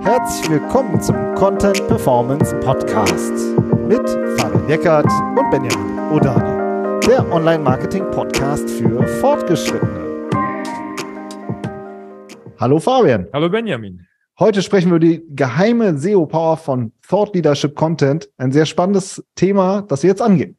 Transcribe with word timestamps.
Herzlich 0.00 0.50
willkommen 0.50 1.00
zum 1.00 1.16
Content 1.34 1.86
Performance 1.86 2.54
Podcast 2.60 3.32
mit 3.86 4.08
Fabian 4.38 4.68
Eckert 4.68 5.06
und 5.06 5.50
Benjamin 5.50 5.98
Odani, 6.10 7.00
der 7.06 7.30
Online-Marketing-Podcast 7.32 8.68
für 8.68 9.06
Fortgeschrittene. 9.20 10.28
Hallo 12.58 12.80
Fabian. 12.80 13.28
Hallo 13.32 13.48
Benjamin. 13.48 14.06
Heute 14.40 14.62
sprechen 14.62 14.90
wir 14.90 14.96
über 14.96 15.06
die 15.06 15.24
geheime 15.30 15.96
SEO-Power 15.96 16.56
von 16.56 16.92
Thought 17.08 17.34
Leadership 17.34 17.76
Content. 17.76 18.28
Ein 18.36 18.50
sehr 18.50 18.66
spannendes 18.66 19.24
Thema, 19.36 19.82
das 19.82 20.02
wir 20.02 20.10
jetzt 20.10 20.22
angehen. 20.22 20.58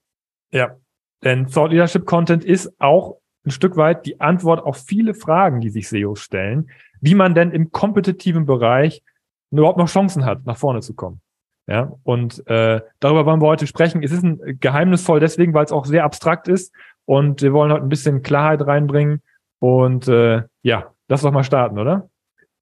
Ja, 0.52 0.78
denn 1.24 1.48
Thought 1.48 1.72
Leadership 1.72 2.06
Content 2.06 2.46
ist 2.46 2.72
auch 2.80 3.18
ein 3.46 3.52
Stück 3.52 3.78
weit 3.78 4.06
die 4.06 4.20
Antwort 4.22 4.64
auf 4.64 4.78
viele 4.78 5.14
Fragen, 5.14 5.62
die 5.62 5.70
sich 5.70 5.88
SEOs 5.88 6.20
stellen, 6.20 6.70
wie 7.02 7.16
man 7.16 7.36
denn 7.36 7.52
im 7.52 7.72
kompetitiven 7.72 8.46
Bereich 8.46 9.04
überhaupt 9.52 9.78
noch 9.78 9.90
Chancen 9.90 10.26
hat, 10.26 10.46
nach 10.46 10.58
vorne 10.58 10.82
zu 10.82 10.94
kommen. 10.94 11.22
Ja, 11.68 11.94
und 12.04 12.46
äh, 12.48 12.82
darüber 13.00 13.26
wollen 13.26 13.42
wir 13.42 13.48
heute 13.48 13.66
sprechen. 13.66 14.04
Es 14.04 14.12
ist 14.12 14.24
ein 14.24 14.60
geheimnisvoll 14.60 15.20
deswegen, 15.20 15.54
weil 15.54 15.66
es 15.66 15.72
auch 15.72 15.86
sehr 15.86 16.04
abstrakt 16.04 16.48
ist 16.48 16.72
und 17.06 17.42
wir 17.42 17.54
wollen 17.54 17.72
heute 17.72 17.84
ein 17.84 17.90
bisschen 17.90 18.22
Klarheit 18.22 18.66
reinbringen 18.66 19.22
und 19.60 20.08
äh, 20.08 20.44
ja, 20.62 20.92
lass 21.08 21.22
doch 21.22 21.32
mal 21.32 21.44
starten, 21.44 21.80
oder? 21.80 22.10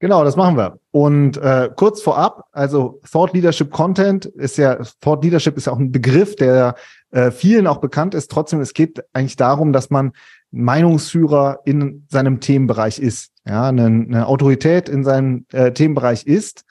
Genau, 0.00 0.24
das 0.24 0.36
machen 0.36 0.56
wir. 0.56 0.78
Und 0.90 1.36
äh, 1.36 1.70
kurz 1.74 2.02
vorab, 2.02 2.44
also 2.52 3.00
Thought 3.10 3.32
Leadership 3.32 3.70
Content 3.70 4.26
ist 4.26 4.58
ja, 4.58 4.78
Thought 5.00 5.22
Leadership 5.24 5.56
ist 5.56 5.66
ja 5.66 5.72
auch 5.72 5.78
ein 5.78 5.92
Begriff, 5.92 6.36
der 6.36 6.74
äh, 7.10 7.30
vielen 7.30 7.66
auch 7.66 7.78
bekannt 7.78 8.14
ist. 8.14 8.30
Trotzdem, 8.30 8.60
es 8.60 8.74
geht 8.74 9.02
eigentlich 9.12 9.36
darum, 9.36 9.72
dass 9.72 9.90
man 9.90 10.12
Meinungsführer 10.54 11.60
in 11.64 12.06
seinem 12.08 12.40
Themenbereich 12.40 12.98
ist, 12.98 13.32
ja, 13.46 13.68
eine, 13.68 13.86
eine 13.86 14.26
Autorität 14.26 14.88
in 14.88 15.04
seinem 15.04 15.46
äh, 15.52 15.72
Themenbereich 15.72 16.26
ist. 16.26 16.64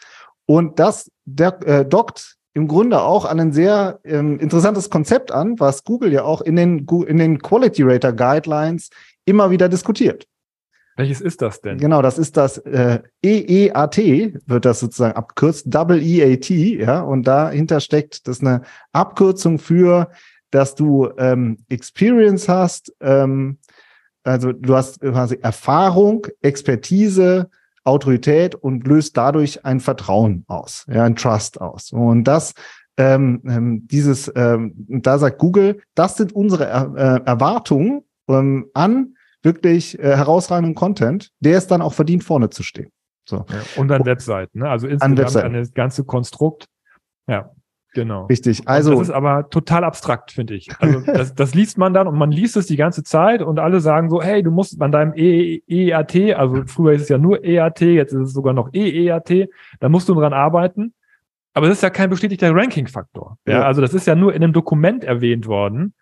Und 0.46 0.80
das 0.80 1.12
der, 1.26 1.62
äh, 1.68 1.86
dockt 1.86 2.38
im 2.54 2.68
Grunde 2.68 3.02
auch 3.02 3.26
an 3.26 3.40
ein 3.40 3.52
sehr 3.52 4.00
ähm, 4.04 4.40
interessantes 4.40 4.90
Konzept 4.90 5.32
an, 5.32 5.60
was 5.60 5.84
Google 5.84 6.14
ja 6.14 6.24
auch 6.24 6.42
in 6.42 6.56
den, 6.56 6.86
in 7.08 7.18
den 7.18 7.40
Quality 7.40 7.84
Rater 7.84 8.14
Guidelines 8.14 8.90
immer 9.26 9.50
wieder 9.50 9.70
diskutiert. 9.70 10.28
Welches 10.96 11.22
ist 11.22 11.42
das 11.42 11.60
denn? 11.62 11.80
Genau, 11.80 12.04
das 12.04 12.20
ist 12.20 12.38
das 12.38 12.60
äh, 12.60 13.00
EEAT, 13.24 13.98
wird 14.46 14.66
das 14.66 14.80
sozusagen 14.80 15.16
abkürzt, 15.16 15.66
Double 15.68 16.00
EAT, 16.00 16.50
ja, 16.50 17.02
und 17.02 17.24
dahinter 17.26 17.80
steckt 17.80 18.28
das 18.28 18.42
eine 18.42 18.62
Abkürzung 18.92 19.58
für, 19.58 20.10
dass 20.52 20.76
du 20.76 21.10
ähm, 21.18 21.58
Experience 21.70 22.48
hast, 22.48 22.94
ähm, 23.02 23.58
also 24.24 24.52
du 24.52 24.76
hast 24.76 25.00
quasi 25.02 25.40
Erfahrung, 25.42 26.28
Expertise, 26.42 27.50
Autorität 27.84 28.56
und 28.56 28.88
löst 28.88 29.18
dadurch 29.18 29.66
ein 29.66 29.80
Vertrauen 29.80 30.46
aus, 30.48 30.86
ja, 30.90 31.04
ein 31.04 31.16
Trust 31.16 31.60
aus. 31.60 31.92
Und 31.92 32.24
das, 32.24 32.54
ähm, 32.98 33.42
ähm, 33.46 33.88
dieses, 33.88 34.32
ähm, 34.36 34.74
da 34.88 35.18
sagt 35.18 35.40
Google, 35.40 35.82
das 35.96 36.18
sind 36.18 36.34
unsere 36.34 36.66
er 36.66 36.94
äh, 36.96 37.26
Erwartungen 37.26 38.04
ähm, 38.30 38.68
an 38.74 39.16
wirklich 39.42 40.00
äh, 40.00 40.16
herausragenden 40.16 40.76
Content, 40.76 41.32
der 41.40 41.58
es 41.58 41.68
dann 41.68 41.82
auch 41.82 41.94
verdient, 41.94 42.24
vorne 42.24 42.50
zu 42.50 42.64
stehen. 42.64 42.92
So. 43.28 43.46
Ja, 43.50 43.62
und 43.76 43.92
an 43.92 44.06
Webseiten, 44.06 44.60
ne? 44.60 44.70
Also 44.70 44.88
insgesamt 44.88 45.46
an 45.46 45.54
das 45.54 45.74
ganze 45.74 46.04
Konstrukt. 46.04 46.68
Ja. 47.28 47.52
Genau. 47.94 48.26
Richtig. 48.26 48.68
Also. 48.68 48.92
Und 48.92 49.00
das 49.00 49.10
ist 49.10 49.14
aber 49.14 49.50
total 49.50 49.84
abstrakt, 49.84 50.32
finde 50.32 50.56
ich. 50.56 50.70
Also 50.80 51.00
das, 51.06 51.34
das 51.36 51.54
liest 51.54 51.78
man 51.78 51.94
dann 51.94 52.08
und 52.08 52.18
man 52.18 52.32
liest 52.32 52.58
es 52.58 52.68
die 52.68 52.76
ganze 52.76 53.04
Zeit 53.04 53.42
und 53.42 53.60
alle 53.60 53.80
sagen 53.80 54.10
so, 54.10 54.22
hey, 54.22 54.44
du 54.44 54.52
musst 54.52 54.82
an 54.82 54.92
deinem 54.92 55.14
EEAT, 55.16 56.36
also 56.36 56.64
früher 56.66 56.94
ist 56.94 57.04
es 57.04 57.10
ja 57.10 57.18
nur 57.18 57.44
EAT, 57.44 57.82
jetzt 57.82 58.14
ist 58.14 58.22
es 58.22 58.34
sogar 58.34 58.54
noch 58.54 58.74
EEAT, 58.74 59.50
da 59.80 59.90
musst 59.90 60.10
du 60.10 60.16
dran 60.16 60.34
arbeiten. 60.34 60.94
Aber 61.54 61.68
das 61.68 61.78
ist 61.78 61.84
ja 61.84 61.92
kein 61.92 62.10
bestätigter 62.10 62.54
Ranking-Faktor. 62.54 63.38
Ja, 63.46 63.54
ja, 63.54 63.64
also 63.64 63.82
das 63.82 63.94
ist 63.94 64.08
ja 64.08 64.16
nur 64.16 64.34
in 64.34 64.44
einem 64.44 64.54
Dokument 64.54 65.04
erwähnt 65.04 65.46
worden. 65.46 65.94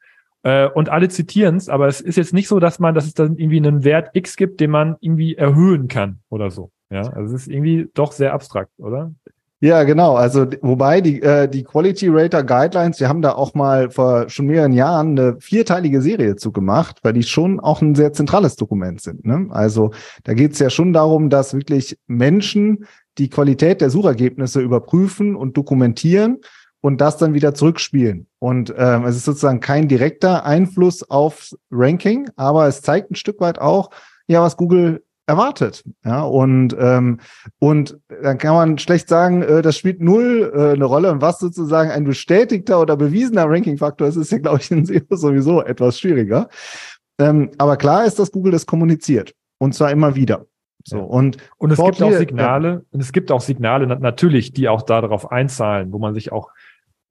Äh, 0.43 0.69
und 0.69 0.89
alle 0.89 1.09
zitieren 1.09 1.57
es, 1.57 1.67
aber 1.67 1.87
es 1.87 1.99
ist 1.99 2.15
jetzt 2.15 2.33
nicht 2.33 2.47
so, 2.47 2.59
dass 2.59 2.79
man, 2.79 2.95
dass 2.95 3.05
es 3.05 3.13
dann 3.13 3.37
irgendwie 3.37 3.57
einen 3.57 3.83
Wert 3.83 4.11
X 4.13 4.37
gibt, 4.37 4.59
den 4.61 4.71
man 4.71 4.95
irgendwie 5.01 5.35
erhöhen 5.35 5.87
kann 5.87 6.19
oder 6.29 6.49
so. 6.49 6.71
Ja, 6.89 7.01
also 7.01 7.35
es 7.35 7.43
ist 7.43 7.47
irgendwie 7.47 7.89
doch 7.93 8.11
sehr 8.11 8.33
abstrakt, 8.33 8.71
oder? 8.77 9.13
Ja, 9.63 9.83
genau. 9.83 10.15
Also 10.15 10.47
wobei 10.61 11.01
die 11.01 11.21
äh, 11.21 11.47
die 11.47 11.63
Quality 11.63 12.07
Rater 12.09 12.43
Guidelines, 12.43 12.99
wir 12.99 13.07
haben 13.07 13.21
da 13.21 13.33
auch 13.33 13.53
mal 13.53 13.91
vor 13.91 14.27
schon 14.27 14.47
mehreren 14.47 14.73
Jahren 14.73 15.19
eine 15.19 15.39
vierteilige 15.39 16.01
Serie 16.01 16.35
zu 16.35 16.51
gemacht, 16.51 16.97
weil 17.03 17.13
die 17.13 17.21
schon 17.21 17.59
auch 17.59 17.79
ein 17.79 17.93
sehr 17.93 18.11
zentrales 18.11 18.55
Dokument 18.55 19.01
sind. 19.01 19.23
Ne? 19.23 19.47
Also 19.51 19.91
da 20.23 20.33
geht 20.33 20.53
es 20.53 20.59
ja 20.59 20.71
schon 20.71 20.93
darum, 20.93 21.29
dass 21.29 21.53
wirklich 21.53 21.95
Menschen 22.07 22.87
die 23.19 23.29
Qualität 23.29 23.81
der 23.81 23.91
Suchergebnisse 23.91 24.61
überprüfen 24.61 25.35
und 25.35 25.55
dokumentieren 25.55 26.39
und 26.81 26.99
das 26.99 27.17
dann 27.17 27.35
wieder 27.35 27.53
zurückspielen. 27.53 28.25
Und 28.39 28.73
ähm, 28.75 29.05
es 29.05 29.15
ist 29.15 29.25
sozusagen 29.25 29.59
kein 29.59 29.87
direkter 29.87 30.43
Einfluss 30.43 31.07
aufs 31.07 31.55
Ranking, 31.69 32.31
aber 32.35 32.67
es 32.67 32.81
zeigt 32.81 33.11
ein 33.11 33.15
Stück 33.15 33.39
weit 33.39 33.59
auch, 33.59 33.91
ja, 34.25 34.41
was 34.41 34.57
Google 34.57 35.03
erwartet. 35.27 35.83
Ja, 36.03 36.23
und, 36.23 36.75
ähm, 36.79 37.19
und 37.59 37.97
dann 38.21 38.37
kann 38.37 38.55
man 38.55 38.77
schlecht 38.77 39.07
sagen, 39.07 39.41
äh, 39.41 39.61
das 39.61 39.77
spielt 39.77 40.01
null 40.01 40.51
äh, 40.53 40.73
eine 40.73 40.85
Rolle. 40.85 41.11
Und 41.11 41.21
was 41.21 41.39
sozusagen 41.39 41.91
ein 41.91 42.03
bestätigter 42.03 42.81
oder 42.81 42.97
bewiesener 42.97 43.45
Ranking-Faktor 43.47 44.07
ist, 44.07 44.15
ist 44.15 44.31
ja, 44.31 44.39
glaube 44.39 44.59
ich, 44.59 44.71
in 44.71 44.85
SEO 44.85 45.01
sowieso 45.11 45.61
etwas 45.61 45.99
schwieriger. 45.99 46.49
Ähm, 47.19 47.51
aber 47.57 47.77
klar 47.77 48.05
ist, 48.05 48.19
dass 48.19 48.31
Google 48.31 48.51
das 48.51 48.65
kommuniziert. 48.65 49.33
Und 49.59 49.73
zwar 49.73 49.91
immer 49.91 50.15
wieder. 50.15 50.45
So, 50.83 50.99
und, 50.99 51.37
und 51.57 51.71
es 51.71 51.77
gibt 51.77 52.01
auch 52.01 52.11
Signale, 52.11 52.69
ja. 52.69 52.81
und 52.91 52.99
es 53.01 53.11
gibt 53.11 53.31
auch 53.31 53.41
Signale 53.41 53.85
natürlich, 53.85 54.53
die 54.53 54.67
auch 54.67 54.81
darauf 54.81 55.31
einzahlen, 55.31 55.91
wo 55.91 55.99
man 55.99 56.15
sich 56.15 56.31
auch 56.31 56.49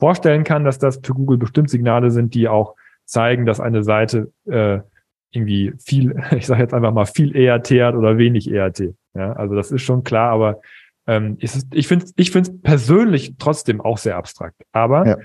vorstellen 0.00 0.44
kann, 0.44 0.64
dass 0.64 0.78
das 0.78 1.00
für 1.02 1.14
Google 1.14 1.38
bestimmt 1.38 1.70
Signale 1.70 2.10
sind, 2.10 2.34
die 2.34 2.48
auch 2.48 2.74
zeigen, 3.04 3.46
dass 3.46 3.60
eine 3.60 3.84
Seite 3.84 4.32
äh, 4.46 4.80
irgendwie 5.32 5.72
viel, 5.78 6.22
ich 6.36 6.46
sage 6.46 6.62
jetzt 6.62 6.74
einfach 6.74 6.92
mal 6.92 7.06
viel 7.06 7.34
ERT 7.36 7.70
hat 7.70 7.94
oder 7.94 8.18
wenig 8.18 8.50
ERT. 8.50 8.94
Ja, 9.14 9.32
also 9.32 9.54
das 9.54 9.70
ist 9.70 9.82
schon 9.82 10.04
klar, 10.04 10.30
aber 10.30 10.60
ähm, 11.06 11.36
ist, 11.40 11.66
ich 11.72 11.88
finde 11.88 12.06
ich 12.16 12.30
finde 12.30 12.50
es 12.50 12.62
persönlich 12.62 13.34
trotzdem 13.38 13.80
auch 13.80 13.98
sehr 13.98 14.16
abstrakt. 14.16 14.62
Aber 14.70 15.06
ja. 15.06 15.16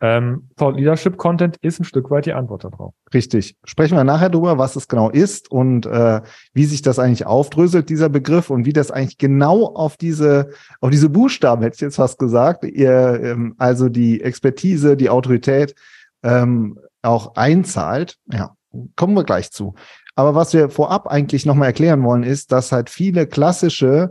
ähm, 0.00 0.48
Thought 0.56 0.76
Leadership 0.76 1.18
Content 1.18 1.56
ist 1.58 1.80
ein 1.80 1.84
Stück 1.84 2.10
weit 2.10 2.24
die 2.24 2.32
Antwort 2.32 2.64
darauf. 2.64 2.94
Richtig. 3.12 3.56
Sprechen 3.64 3.96
wir 3.96 4.04
nachher 4.04 4.30
drüber, 4.30 4.56
was 4.56 4.76
es 4.76 4.88
genau 4.88 5.10
ist 5.10 5.50
und 5.50 5.84
äh, 5.84 6.22
wie 6.54 6.64
sich 6.64 6.80
das 6.80 6.98
eigentlich 6.98 7.26
aufdröselt, 7.26 7.90
dieser 7.90 8.08
Begriff, 8.08 8.48
und 8.48 8.64
wie 8.64 8.72
das 8.72 8.90
eigentlich 8.90 9.18
genau 9.18 9.66
auf 9.66 9.98
diese, 9.98 10.50
auf 10.80 10.90
diese 10.90 11.10
Buchstaben, 11.10 11.62
hätte 11.62 11.74
ich 11.74 11.80
jetzt 11.82 11.96
fast 11.96 12.18
gesagt, 12.18 12.64
ihr, 12.64 13.20
ähm, 13.22 13.54
also 13.58 13.90
die 13.90 14.22
Expertise, 14.22 14.96
die 14.96 15.10
Autorität 15.10 15.74
ähm, 16.22 16.78
auch 17.02 17.34
einzahlt. 17.34 18.16
Ja. 18.32 18.54
Kommen 18.96 19.14
wir 19.14 19.24
gleich 19.24 19.50
zu. 19.50 19.74
Aber 20.14 20.34
was 20.34 20.52
wir 20.52 20.68
vorab 20.68 21.06
eigentlich 21.06 21.46
nochmal 21.46 21.68
erklären 21.68 22.02
wollen, 22.02 22.22
ist, 22.22 22.52
dass 22.52 22.72
halt 22.72 22.90
viele 22.90 23.26
klassische 23.26 24.10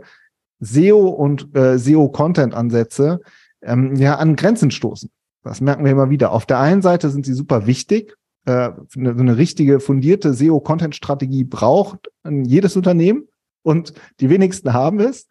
SEO 0.60 1.08
und 1.08 1.54
äh, 1.56 1.78
SEO-Content-Ansätze 1.78 3.20
ähm, 3.62 3.94
ja 3.96 4.16
an 4.16 4.34
Grenzen 4.34 4.70
stoßen. 4.70 5.10
Das 5.44 5.60
merken 5.60 5.84
wir 5.84 5.92
immer 5.92 6.10
wieder. 6.10 6.32
Auf 6.32 6.46
der 6.46 6.58
einen 6.58 6.82
Seite 6.82 7.10
sind 7.10 7.24
sie 7.24 7.34
super 7.34 7.66
wichtig. 7.66 8.16
Äh, 8.46 8.70
eine, 8.96 9.10
eine 9.10 9.36
richtige 9.36 9.80
fundierte 9.80 10.34
SEO-Content-Strategie 10.34 11.44
braucht 11.44 12.10
jedes 12.24 12.76
Unternehmen 12.76 13.27
und 13.62 13.92
die 14.20 14.30
wenigsten 14.30 14.72
haben 14.72 15.00
es. 15.00 15.26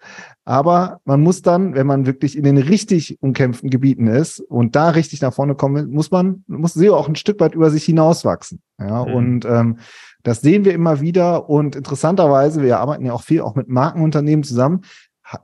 Aber 0.45 0.99
man 1.05 1.21
muss 1.21 1.41
dann, 1.41 1.75
wenn 1.75 1.87
man 1.87 2.05
wirklich 2.05 2.37
in 2.37 2.43
den 2.43 2.57
richtig 2.57 3.17
umkämpften 3.21 3.69
Gebieten 3.69 4.07
ist 4.07 4.39
und 4.39 4.75
da 4.75 4.89
richtig 4.89 5.21
nach 5.21 5.33
vorne 5.33 5.55
kommen, 5.55 5.89
muss 5.91 6.11
man, 6.11 6.43
muss 6.47 6.73
SEO 6.73 6.95
auch 6.95 7.07
ein 7.07 7.15
Stück 7.15 7.39
weit 7.39 7.55
über 7.55 7.69
sich 7.69 7.83
hinauswachsen. 7.83 8.61
Ja, 8.79 9.05
mhm. 9.05 9.13
und 9.13 9.45
ähm, 9.45 9.77
das 10.23 10.41
sehen 10.41 10.65
wir 10.65 10.73
immer 10.73 11.01
wieder. 11.01 11.49
Und 11.49 11.75
interessanterweise, 11.75 12.61
wir 12.61 12.79
arbeiten 12.79 13.05
ja 13.05 13.13
auch 13.13 13.23
viel 13.23 13.41
auch 13.41 13.55
mit 13.55 13.69
Markenunternehmen 13.69 14.43
zusammen, 14.43 14.81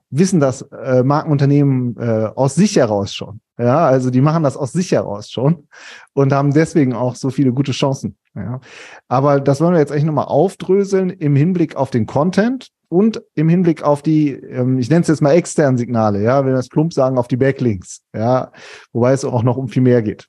wissen 0.10 0.40
das 0.40 0.62
äh, 0.62 1.04
Markenunternehmen 1.04 1.98
äh, 1.98 2.30
aus 2.36 2.56
sich 2.56 2.76
heraus 2.76 3.14
schon. 3.14 3.42
Ja, 3.58 3.86
also 3.86 4.10
die 4.10 4.22
machen 4.22 4.44
das 4.44 4.58
aus 4.58 4.72
sich 4.72 4.92
heraus 4.92 5.30
schon 5.30 5.68
und 6.14 6.34
haben 6.34 6.54
deswegen 6.54 6.94
auch 6.94 7.16
so 7.16 7.30
viele 7.30 7.54
gute 7.54 7.72
Chancen. 7.72 8.18
Ja. 8.36 8.60
Aber 9.08 9.40
das 9.40 9.62
wollen 9.62 9.74
wir 9.74 9.80
jetzt 9.80 9.92
eigentlich 9.92 10.06
nochmal 10.06 10.26
aufdröseln 10.26 11.10
im 11.10 11.36
Hinblick 11.36 11.76
auf 11.76 11.92
den 11.92 12.06
Content 12.06 12.70
und 12.90 13.22
im 13.36 13.50
Hinblick 13.50 13.84
auf 13.84 14.02
die, 14.02 14.32
ähm, 14.32 14.80
ich 14.80 14.90
nenne 14.90 15.02
es 15.02 15.08
jetzt 15.08 15.22
mal 15.22 15.34
externen 15.34 15.78
Signale, 15.78 16.22
ja, 16.22 16.40
wenn 16.40 16.52
wir 16.52 16.56
das 16.56 16.70
plump 16.70 16.94
sagen, 16.94 17.18
auf 17.18 17.28
die 17.28 17.38
Backlinks, 17.38 18.02
ja, 18.16 18.52
wobei 18.92 19.14
es 19.14 19.26
auch 19.26 19.44
noch 19.44 19.58
um 19.58 19.68
viel 19.68 19.82
mehr 19.82 20.02
geht. 20.02 20.28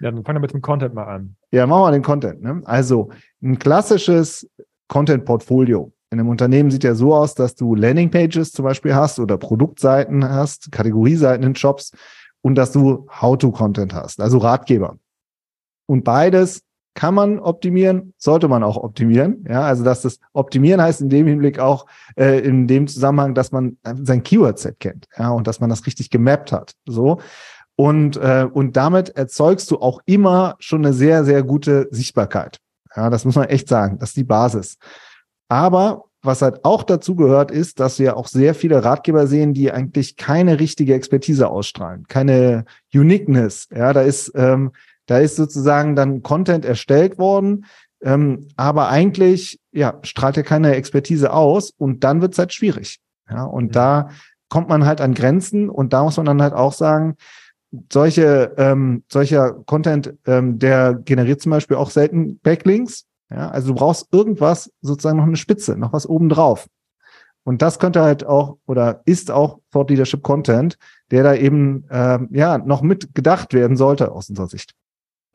Ja, 0.00 0.10
dann 0.10 0.24
fangen 0.24 0.36
wir 0.36 0.40
mit 0.40 0.52
dem 0.52 0.62
Content 0.62 0.94
mal 0.94 1.04
an. 1.04 1.36
Ja, 1.52 1.66
machen 1.66 1.82
wir 1.82 1.92
den 1.92 2.02
Content. 2.02 2.42
Ne? 2.42 2.62
Also 2.64 3.10
ein 3.42 3.58
klassisches 3.58 4.48
Content-Portfolio 4.88 5.92
in 6.10 6.20
einem 6.20 6.28
Unternehmen 6.28 6.70
sieht 6.70 6.84
ja 6.84 6.94
so 6.94 7.14
aus, 7.14 7.34
dass 7.34 7.54
du 7.54 7.74
Landingpages 7.74 8.52
zum 8.52 8.64
Beispiel 8.64 8.94
hast 8.94 9.18
oder 9.18 9.38
Produktseiten 9.38 10.28
hast, 10.28 10.70
Kategorieseiten 10.70 11.44
in 11.44 11.56
Shops 11.56 11.92
und 12.42 12.54
dass 12.54 12.72
du 12.72 13.06
How-to-Content 13.10 13.92
hast, 13.92 14.20
also 14.20 14.38
Ratgeber. 14.38 14.98
Und 15.86 16.04
beides 16.04 16.62
kann 16.96 17.14
man 17.14 17.38
optimieren, 17.38 18.14
sollte 18.16 18.48
man 18.48 18.64
auch 18.64 18.76
optimieren. 18.76 19.44
Ja, 19.48 19.62
also 19.62 19.84
dass 19.84 20.02
das 20.02 20.18
Optimieren 20.32 20.82
heißt 20.82 21.02
in 21.02 21.10
dem 21.10 21.26
Hinblick 21.26 21.60
auch 21.60 21.86
äh, 22.16 22.40
in 22.40 22.66
dem 22.66 22.88
Zusammenhang, 22.88 23.34
dass 23.34 23.52
man 23.52 23.76
sein 24.02 24.22
Keyword-Set 24.24 24.80
kennt, 24.80 25.06
ja, 25.16 25.28
und 25.30 25.46
dass 25.46 25.60
man 25.60 25.70
das 25.70 25.86
richtig 25.86 26.10
gemappt 26.10 26.50
hat. 26.50 26.72
So. 26.86 27.20
Und, 27.76 28.16
äh, 28.16 28.48
und 28.50 28.76
damit 28.76 29.10
erzeugst 29.10 29.70
du 29.70 29.78
auch 29.78 30.00
immer 30.06 30.56
schon 30.58 30.84
eine 30.84 30.94
sehr, 30.94 31.24
sehr 31.24 31.42
gute 31.42 31.86
Sichtbarkeit. 31.90 32.58
Ja, 32.96 33.10
das 33.10 33.26
muss 33.26 33.36
man 33.36 33.48
echt 33.48 33.68
sagen. 33.68 33.98
Das 33.98 34.10
ist 34.10 34.16
die 34.16 34.24
Basis. 34.24 34.78
Aber 35.48 36.04
was 36.22 36.40
halt 36.40 36.64
auch 36.64 36.82
dazu 36.82 37.14
gehört, 37.14 37.50
ist, 37.50 37.78
dass 37.78 37.98
wir 37.98 38.16
auch 38.16 38.26
sehr 38.26 38.54
viele 38.54 38.82
Ratgeber 38.82 39.26
sehen, 39.26 39.52
die 39.52 39.70
eigentlich 39.70 40.16
keine 40.16 40.58
richtige 40.58 40.94
Expertise 40.94 41.48
ausstrahlen, 41.48 42.06
keine 42.08 42.64
Uniqueness. 42.92 43.68
Ja, 43.70 43.92
da 43.92 44.00
ist, 44.00 44.32
ähm, 44.34 44.72
da 45.06 45.18
ist 45.18 45.36
sozusagen 45.36 45.96
dann 45.96 46.22
Content 46.22 46.64
erstellt 46.64 47.18
worden, 47.18 47.66
ähm, 48.02 48.48
aber 48.56 48.88
eigentlich 48.88 49.60
ja 49.72 49.98
strahlt 50.02 50.36
er 50.36 50.42
keine 50.42 50.74
Expertise 50.74 51.32
aus 51.32 51.70
und 51.70 52.04
dann 52.04 52.20
wird 52.20 52.32
es 52.32 52.38
halt 52.38 52.52
schwierig. 52.52 52.98
Ja, 53.30 53.44
und 53.44 53.66
mhm. 53.66 53.72
da 53.72 54.10
kommt 54.48 54.68
man 54.68 54.86
halt 54.86 55.00
an 55.00 55.14
Grenzen 55.14 55.68
und 55.68 55.92
da 55.92 56.04
muss 56.04 56.16
man 56.16 56.26
dann 56.26 56.42
halt 56.42 56.54
auch 56.54 56.72
sagen, 56.72 57.16
solche, 57.92 58.54
ähm, 58.56 59.02
solcher 59.10 59.52
Content, 59.66 60.14
ähm, 60.26 60.58
der 60.58 60.94
generiert 60.94 61.40
zum 61.40 61.50
Beispiel 61.50 61.76
auch 61.76 61.90
selten 61.90 62.38
Backlinks. 62.38 63.06
Ja, 63.30 63.50
also 63.50 63.68
du 63.68 63.74
brauchst 63.74 64.12
irgendwas, 64.12 64.70
sozusagen 64.82 65.18
noch 65.18 65.26
eine 65.26 65.36
Spitze, 65.36 65.76
noch 65.76 65.92
was 65.92 66.08
obendrauf. 66.08 66.68
Und 67.42 67.62
das 67.62 67.78
könnte 67.78 68.02
halt 68.02 68.24
auch 68.24 68.56
oder 68.66 69.02
ist 69.04 69.30
auch 69.30 69.60
Thought 69.72 69.90
Leadership 69.90 70.22
Content, 70.22 70.78
der 71.10 71.22
da 71.22 71.34
eben 71.34 71.84
ähm, 71.90 72.28
ja 72.32 72.58
noch 72.58 72.82
mit 72.82 73.14
gedacht 73.14 73.52
werden 73.52 73.76
sollte 73.76 74.12
aus 74.12 74.28
unserer 74.28 74.48
Sicht. 74.48 74.72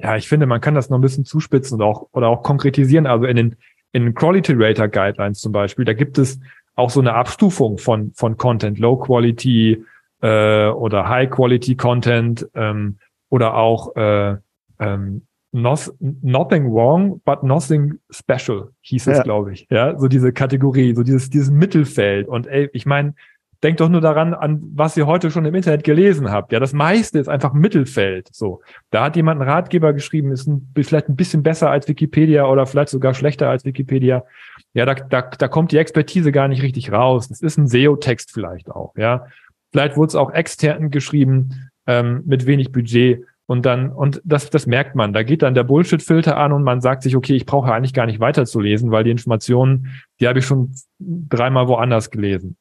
Ja, 0.01 0.15
ich 0.15 0.27
finde, 0.27 0.45
man 0.45 0.61
kann 0.61 0.75
das 0.75 0.89
noch 0.89 0.97
ein 0.97 1.01
bisschen 1.01 1.25
zuspitzen 1.25 1.79
und 1.79 1.85
auch 1.85 2.07
oder 2.11 2.27
auch 2.27 2.43
konkretisieren. 2.43 3.05
Also 3.05 3.25
in 3.25 3.35
den 3.35 3.55
in 3.91 4.03
den 4.03 4.13
Quality 4.13 4.53
Rater 4.55 4.87
Guidelines 4.87 5.39
zum 5.39 5.51
Beispiel, 5.51 5.85
da 5.85 5.93
gibt 5.93 6.17
es 6.17 6.39
auch 6.75 6.89
so 6.89 7.01
eine 7.01 7.13
Abstufung 7.13 7.77
von 7.77 8.11
von 8.13 8.37
Content, 8.37 8.79
Low 8.79 8.97
Quality, 8.97 9.83
äh, 10.21 10.67
oder 10.67 11.09
High 11.09 11.29
Quality 11.29 11.75
Content 11.75 12.47
ähm, 12.53 12.97
oder 13.29 13.55
auch 13.55 13.95
äh, 13.95 14.37
ähm, 14.79 15.23
not, 15.51 15.91
Nothing 15.99 16.71
Wrong, 16.71 17.21
but 17.25 17.43
Nothing 17.43 17.99
Special 18.09 18.69
hieß 18.81 19.07
es, 19.07 19.17
ja. 19.17 19.23
glaube 19.23 19.53
ich. 19.53 19.67
Ja, 19.69 19.97
so 19.97 20.07
diese 20.07 20.31
Kategorie, 20.31 20.95
so 20.95 21.03
dieses 21.03 21.29
dieses 21.29 21.51
Mittelfeld. 21.51 22.27
Und 22.27 22.47
ey, 22.47 22.69
ich 22.73 22.85
meine, 22.85 23.15
denkt 23.63 23.79
doch 23.79 23.89
nur 23.89 24.01
daran, 24.01 24.33
an 24.33 24.61
was 24.73 24.97
ihr 24.97 25.05
heute 25.05 25.31
schon 25.31 25.45
im 25.45 25.55
Internet 25.55 25.83
gelesen 25.83 26.31
habt. 26.31 26.51
Ja, 26.51 26.59
das 26.59 26.73
meiste 26.73 27.19
ist 27.19 27.27
einfach 27.27 27.53
Mittelfeld. 27.53 28.29
So, 28.31 28.61
da 28.89 29.05
hat 29.05 29.15
jemand 29.15 29.41
einen 29.41 29.49
Ratgeber 29.49 29.93
geschrieben, 29.93 30.31
ist 30.31 30.47
ein, 30.47 30.71
vielleicht 30.75 31.09
ein 31.09 31.15
bisschen 31.15 31.43
besser 31.43 31.69
als 31.69 31.87
Wikipedia 31.87 32.45
oder 32.45 32.65
vielleicht 32.65 32.89
sogar 32.89 33.13
schlechter 33.13 33.49
als 33.49 33.65
Wikipedia. 33.65 34.23
Ja, 34.73 34.85
da, 34.85 34.95
da, 34.95 35.21
da 35.21 35.47
kommt 35.47 35.71
die 35.71 35.77
Expertise 35.77 36.31
gar 36.31 36.47
nicht 36.47 36.61
richtig 36.61 36.91
raus. 36.91 37.27
Das 37.27 37.41
ist 37.41 37.57
ein 37.57 37.67
SEO-Text 37.67 38.31
vielleicht 38.31 38.69
auch. 38.69 38.93
Ja, 38.95 39.25
Vielleicht 39.71 39.95
wurde 39.95 40.07
es 40.07 40.15
auch 40.15 40.31
extern 40.31 40.91
geschrieben 40.91 41.69
ähm, 41.87 42.23
mit 42.25 42.45
wenig 42.45 42.71
Budget. 42.71 43.25
Und 43.47 43.65
dann, 43.65 43.91
und 43.91 44.21
das, 44.23 44.49
das 44.49 44.65
merkt 44.65 44.95
man. 44.95 45.11
Da 45.13 45.23
geht 45.23 45.41
dann 45.41 45.53
der 45.53 45.63
Bullshit-Filter 45.63 46.37
an 46.37 46.53
und 46.53 46.63
man 46.63 46.79
sagt 46.79 47.03
sich, 47.03 47.15
okay, 47.15 47.35
ich 47.35 47.45
brauche 47.45 47.73
eigentlich 47.73 47.93
gar 47.93 48.05
nicht 48.05 48.19
weiterzulesen, 48.19 48.91
weil 48.91 49.03
die 49.03 49.11
Informationen, 49.11 50.03
die 50.19 50.27
habe 50.27 50.39
ich 50.39 50.45
schon 50.45 50.73
dreimal 50.99 51.67
woanders 51.67 52.11
gelesen. 52.11 52.55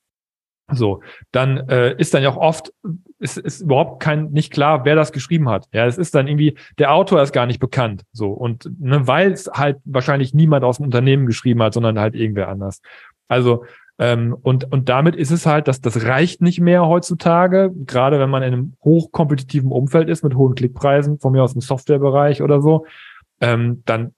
So, 0.73 1.03
dann 1.33 1.69
äh, 1.69 1.95
ist 1.97 2.15
dann 2.15 2.23
ja 2.23 2.31
auch 2.31 2.37
oft, 2.37 2.73
ist, 3.19 3.39
ist 3.39 3.61
überhaupt 3.61 4.03
kein 4.03 4.31
nicht 4.31 4.53
klar, 4.53 4.85
wer 4.85 4.95
das 4.95 5.13
geschrieben 5.13 5.49
hat. 5.49 5.67
Ja, 5.73 5.87
es 5.87 5.99
ist 5.99 6.15
dann 6.15 6.29
irgendwie, 6.29 6.57
der 6.79 6.93
Autor 6.93 7.23
ist 7.23 7.33
gar 7.33 7.47
nicht 7.47 7.61
bekannt. 7.61 8.03
So, 8.13 8.31
und 8.31 8.71
ne, 8.79 9.07
weil 9.07 9.33
es 9.33 9.51
halt 9.53 9.79
wahrscheinlich 9.85 10.35
niemand 10.35 10.65
aus 10.65 10.77
dem 10.77 10.87
Unternehmen 10.87 11.27
geschrieben 11.27 11.63
hat, 11.63 11.75
sondern 11.75 11.99
halt 11.99 12.15
irgendwer 12.15 12.49
anders. 12.49 12.81
Also 13.29 13.65
ähm, 14.01 14.35
und, 14.41 14.73
und 14.73 14.89
damit 14.89 15.15
ist 15.15 15.31
es 15.31 15.45
halt, 15.45 15.69
dass 15.69 15.83
das 15.83 16.07
reicht 16.07 16.41
nicht 16.41 16.59
mehr 16.59 16.87
heutzutage, 16.87 17.71
gerade 17.85 18.19
wenn 18.19 18.31
man 18.31 18.43
in 18.43 18.55
einem 18.55 18.73
hochkompetitiven 18.83 19.71
Umfeld 19.71 20.09
ist 20.09 20.25
mit 20.25 20.35
hohen 20.35 20.55
Klickpreisen, 20.55 21.21
von 21.21 21.33
mir 21.33 21.43
aus 21.43 21.55
im 21.55 21.61
Softwarebereich 21.61 22.41
oder 22.41 22.63
so, 22.63 22.87
ähm, 23.43 23.83
dann, 23.85 24.15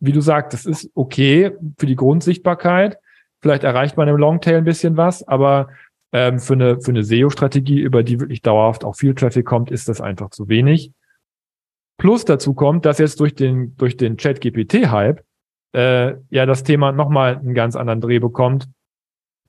wie 0.00 0.12
du 0.12 0.22
sagst, 0.22 0.54
das 0.54 0.64
ist 0.64 0.90
okay 0.94 1.52
für 1.78 1.84
die 1.84 1.94
Grundsichtbarkeit. 1.94 2.96
Vielleicht 3.42 3.64
erreicht 3.64 3.96
man 3.96 4.08
im 4.08 4.16
Longtail 4.16 4.58
ein 4.58 4.64
bisschen 4.64 4.96
was, 4.96 5.26
aber 5.26 5.68
ähm, 6.12 6.38
für 6.38 6.52
eine, 6.54 6.80
für 6.80 6.92
eine 6.92 7.02
SEO-Strategie, 7.02 7.80
über 7.80 8.02
die 8.02 8.20
wirklich 8.20 8.42
dauerhaft 8.42 8.84
auch 8.84 8.94
viel 8.94 9.14
Traffic 9.14 9.44
kommt, 9.44 9.70
ist 9.70 9.88
das 9.88 10.00
einfach 10.00 10.30
zu 10.30 10.48
wenig. 10.48 10.92
Plus 11.98 12.24
dazu 12.24 12.54
kommt, 12.54 12.86
dass 12.86 12.98
jetzt 12.98 13.18
durch 13.20 13.34
den, 13.34 13.76
durch 13.76 13.96
den 13.96 14.16
Chat-GPT-Hype 14.16 15.24
äh, 15.74 16.14
ja 16.30 16.46
das 16.46 16.62
Thema 16.62 16.92
nochmal 16.92 17.36
einen 17.36 17.54
ganz 17.54 17.76
anderen 17.76 18.00
Dreh 18.00 18.18
bekommt, 18.18 18.68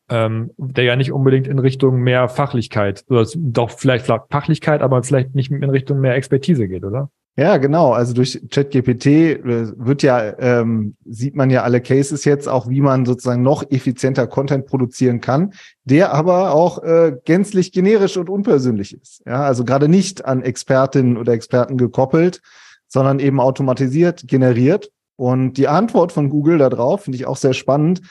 ähm, 0.09 0.51
der 0.57 0.85
ja 0.85 0.95
nicht 0.95 1.11
unbedingt 1.11 1.47
in 1.47 1.59
Richtung 1.59 2.01
mehr 2.01 2.29
Fachlichkeit, 2.29 3.05
oder 3.09 3.27
doch 3.35 3.69
vielleicht 3.71 4.05
Fachlichkeit, 4.05 4.81
aber 4.81 5.03
vielleicht 5.03 5.35
nicht 5.35 5.51
in 5.51 5.69
Richtung 5.69 5.99
mehr 5.99 6.15
Expertise 6.15 6.67
geht, 6.67 6.83
oder? 6.83 7.09
Ja, 7.35 7.57
genau. 7.57 7.93
Also 7.93 8.13
durch 8.13 8.39
ChatGPT 8.51 9.05
äh, 9.07 9.39
wird 9.43 10.03
ja, 10.03 10.37
ähm, 10.37 10.95
sieht 11.03 11.35
man 11.35 11.49
ja 11.49 11.63
alle 11.63 11.81
Cases 11.81 12.25
jetzt 12.25 12.47
auch, 12.47 12.69
wie 12.69 12.81
man 12.81 13.07
sozusagen 13.07 13.41
noch 13.41 13.63
effizienter 13.71 14.27
Content 14.27 14.67
produzieren 14.67 15.19
kann, 15.19 15.53
der 15.83 16.13
aber 16.13 16.53
auch 16.53 16.83
äh, 16.83 17.17
gänzlich 17.25 17.71
generisch 17.71 18.17
und 18.17 18.29
unpersönlich 18.29 18.95
ist. 18.95 19.23
Ja, 19.25 19.41
also 19.43 19.65
gerade 19.65 19.89
nicht 19.89 20.25
an 20.25 20.43
Expertinnen 20.43 21.17
oder 21.17 21.33
Experten 21.33 21.77
gekoppelt, 21.77 22.39
sondern 22.87 23.19
eben 23.19 23.39
automatisiert 23.39 24.27
generiert. 24.27 24.91
Und 25.15 25.53
die 25.53 25.67
Antwort 25.67 26.11
von 26.11 26.29
Google 26.29 26.59
darauf 26.59 27.05
finde 27.05 27.17
ich 27.17 27.25
auch 27.25 27.37
sehr 27.37 27.53
spannend 27.53 28.01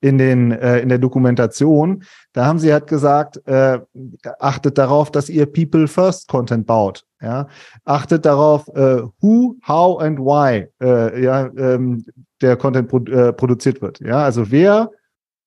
in 0.00 0.18
den 0.18 0.50
äh, 0.50 0.80
in 0.80 0.88
der 0.88 0.98
Dokumentation. 0.98 2.02
Da 2.32 2.46
haben 2.46 2.58
sie 2.58 2.72
halt 2.72 2.88
gesagt, 2.88 3.46
äh, 3.46 3.78
achtet 4.40 4.76
darauf, 4.76 5.12
dass 5.12 5.28
ihr 5.28 5.46
People 5.46 5.86
First 5.86 6.26
Content 6.26 6.66
baut. 6.66 7.04
Ja, 7.22 7.46
achtet 7.84 8.24
darauf, 8.24 8.66
äh, 8.68 9.02
who, 9.20 9.56
how 9.66 10.00
and 10.00 10.18
why 10.18 10.66
äh, 10.82 11.22
ja 11.22 11.50
ähm, 11.56 12.04
der 12.40 12.56
Content 12.56 12.88
produ 12.88 13.12
äh, 13.12 13.32
produziert 13.32 13.80
wird. 13.80 14.00
Ja, 14.00 14.24
also 14.24 14.50
wer, 14.50 14.90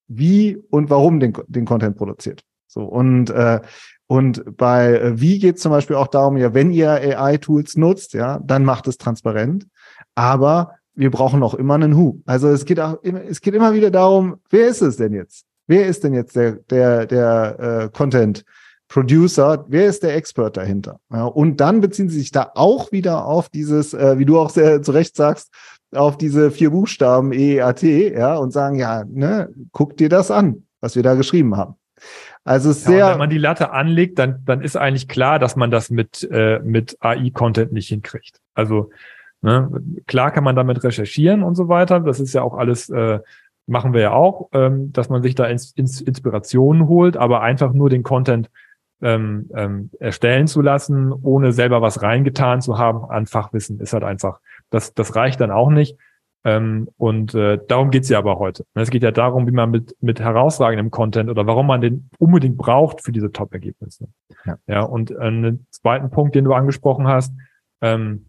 wie 0.08 0.56
und 0.70 0.88
warum 0.88 1.20
den 1.20 1.34
den 1.48 1.66
Content 1.66 1.96
produziert. 1.96 2.42
So 2.66 2.84
und 2.84 3.30
äh, 3.30 3.60
und 4.06 4.56
bei 4.56 4.94
äh, 4.94 5.20
wie 5.20 5.38
geht 5.38 5.56
es 5.56 5.62
zum 5.62 5.72
Beispiel 5.72 5.96
auch 5.96 6.06
darum, 6.06 6.36
ja, 6.36 6.54
wenn 6.54 6.70
ihr 6.70 6.90
AI-Tools 6.90 7.76
nutzt, 7.76 8.14
ja, 8.14 8.40
dann 8.42 8.64
macht 8.64 8.88
es 8.88 8.98
transparent. 8.98 9.66
Aber 10.14 10.72
wir 10.94 11.10
brauchen 11.10 11.42
auch 11.42 11.54
immer 11.54 11.74
einen 11.74 11.96
Who. 11.96 12.20
Also 12.24 12.48
es 12.48 12.64
geht 12.64 12.80
auch 12.80 13.02
immer, 13.02 13.22
es 13.22 13.40
geht 13.40 13.54
immer 13.54 13.74
wieder 13.74 13.90
darum, 13.90 14.36
wer 14.50 14.68
ist 14.68 14.80
es 14.80 14.96
denn 14.96 15.12
jetzt? 15.12 15.44
Wer 15.66 15.86
ist 15.86 16.04
denn 16.04 16.14
jetzt 16.14 16.36
der, 16.36 16.52
der, 16.70 17.06
der 17.06 17.58
äh, 17.58 17.88
Content 17.90 18.44
Producer? 18.88 19.64
Wer 19.68 19.86
ist 19.86 20.02
der 20.02 20.14
Expert 20.16 20.56
dahinter? 20.56 21.00
Ja, 21.12 21.24
und 21.24 21.60
dann 21.60 21.80
beziehen 21.80 22.08
sie 22.08 22.18
sich 22.18 22.30
da 22.30 22.52
auch 22.54 22.92
wieder 22.92 23.26
auf 23.26 23.48
dieses, 23.48 23.94
äh, 23.94 24.18
wie 24.18 24.24
du 24.24 24.38
auch 24.38 24.50
sehr 24.50 24.82
zu 24.82 24.92
Recht 24.92 25.16
sagst, 25.16 25.52
auf 25.94 26.18
diese 26.18 26.50
vier 26.50 26.70
Buchstaben 26.70 27.32
EAT, 27.32 27.82
ja, 27.82 28.36
und 28.36 28.52
sagen, 28.52 28.78
ja, 28.78 29.04
ne, 29.08 29.50
guck 29.72 29.96
dir 29.96 30.08
das 30.08 30.30
an, 30.30 30.64
was 30.80 30.96
wir 30.96 31.02
da 31.02 31.14
geschrieben 31.14 31.56
haben. 31.56 31.74
Also 32.44 32.72
sehr. 32.72 32.98
Ja, 32.98 33.10
wenn 33.12 33.18
man 33.18 33.30
die 33.30 33.38
Latte 33.38 33.72
anlegt, 33.72 34.18
dann, 34.18 34.42
dann 34.44 34.60
ist 34.60 34.76
eigentlich 34.76 35.08
klar, 35.08 35.38
dass 35.38 35.56
man 35.56 35.70
das 35.70 35.90
mit, 35.90 36.28
äh, 36.30 36.60
mit 36.60 36.96
AI-Content 37.00 37.72
nicht 37.72 37.88
hinkriegt. 37.88 38.40
Also 38.54 38.90
Ne? 39.42 39.70
Klar 40.06 40.32
kann 40.32 40.42
man 40.44 40.56
damit 40.56 40.82
recherchieren 40.82 41.42
und 41.42 41.54
so 41.54 41.68
weiter. 41.68 42.00
Das 42.00 42.18
ist 42.20 42.32
ja 42.32 42.42
auch 42.42 42.54
alles, 42.54 42.88
äh, 42.88 43.20
machen 43.66 43.92
wir 43.92 44.00
ja 44.00 44.12
auch, 44.12 44.48
ähm, 44.52 44.92
dass 44.92 45.08
man 45.08 45.22
sich 45.22 45.34
da 45.34 45.44
ins, 45.46 45.72
ins 45.72 46.00
Inspirationen 46.00 46.88
holt, 46.88 47.16
aber 47.16 47.42
einfach 47.42 47.72
nur 47.72 47.90
den 47.90 48.02
Content 48.02 48.50
ähm, 49.02 49.50
ähm, 49.54 49.90
erstellen 50.00 50.46
zu 50.46 50.62
lassen, 50.62 51.12
ohne 51.12 51.52
selber 51.52 51.82
was 51.82 52.02
reingetan 52.02 52.60
zu 52.60 52.78
haben 52.78 53.04
an 53.10 53.26
Fachwissen, 53.26 53.80
ist 53.80 53.92
halt 53.92 54.04
einfach, 54.04 54.40
das, 54.70 54.94
das 54.94 55.16
reicht 55.16 55.40
dann 55.40 55.50
auch 55.50 55.70
nicht. 55.70 55.96
Ähm, 56.44 56.88
und 56.96 57.34
äh, 57.34 57.58
darum 57.66 57.90
geht's 57.90 58.08
ja 58.08 58.18
aber 58.18 58.38
heute. 58.38 58.64
Es 58.74 58.90
geht 58.90 59.02
ja 59.02 59.10
darum, 59.10 59.48
wie 59.48 59.52
man 59.52 59.70
mit, 59.70 59.96
mit 60.00 60.20
herausragendem 60.20 60.92
Content 60.92 61.28
oder 61.28 61.46
warum 61.46 61.66
man 61.66 61.80
den 61.80 62.08
unbedingt 62.18 62.56
braucht 62.56 63.02
für 63.02 63.10
diese 63.10 63.32
Top-Ergebnisse. 63.32 64.06
Ja. 64.44 64.56
ja, 64.68 64.82
und 64.82 65.10
äh, 65.10 65.18
einen 65.18 65.66
zweiten 65.70 66.10
Punkt, 66.10 66.36
den 66.36 66.44
du 66.44 66.52
angesprochen 66.52 67.08
hast, 67.08 67.32
ähm, 67.80 68.26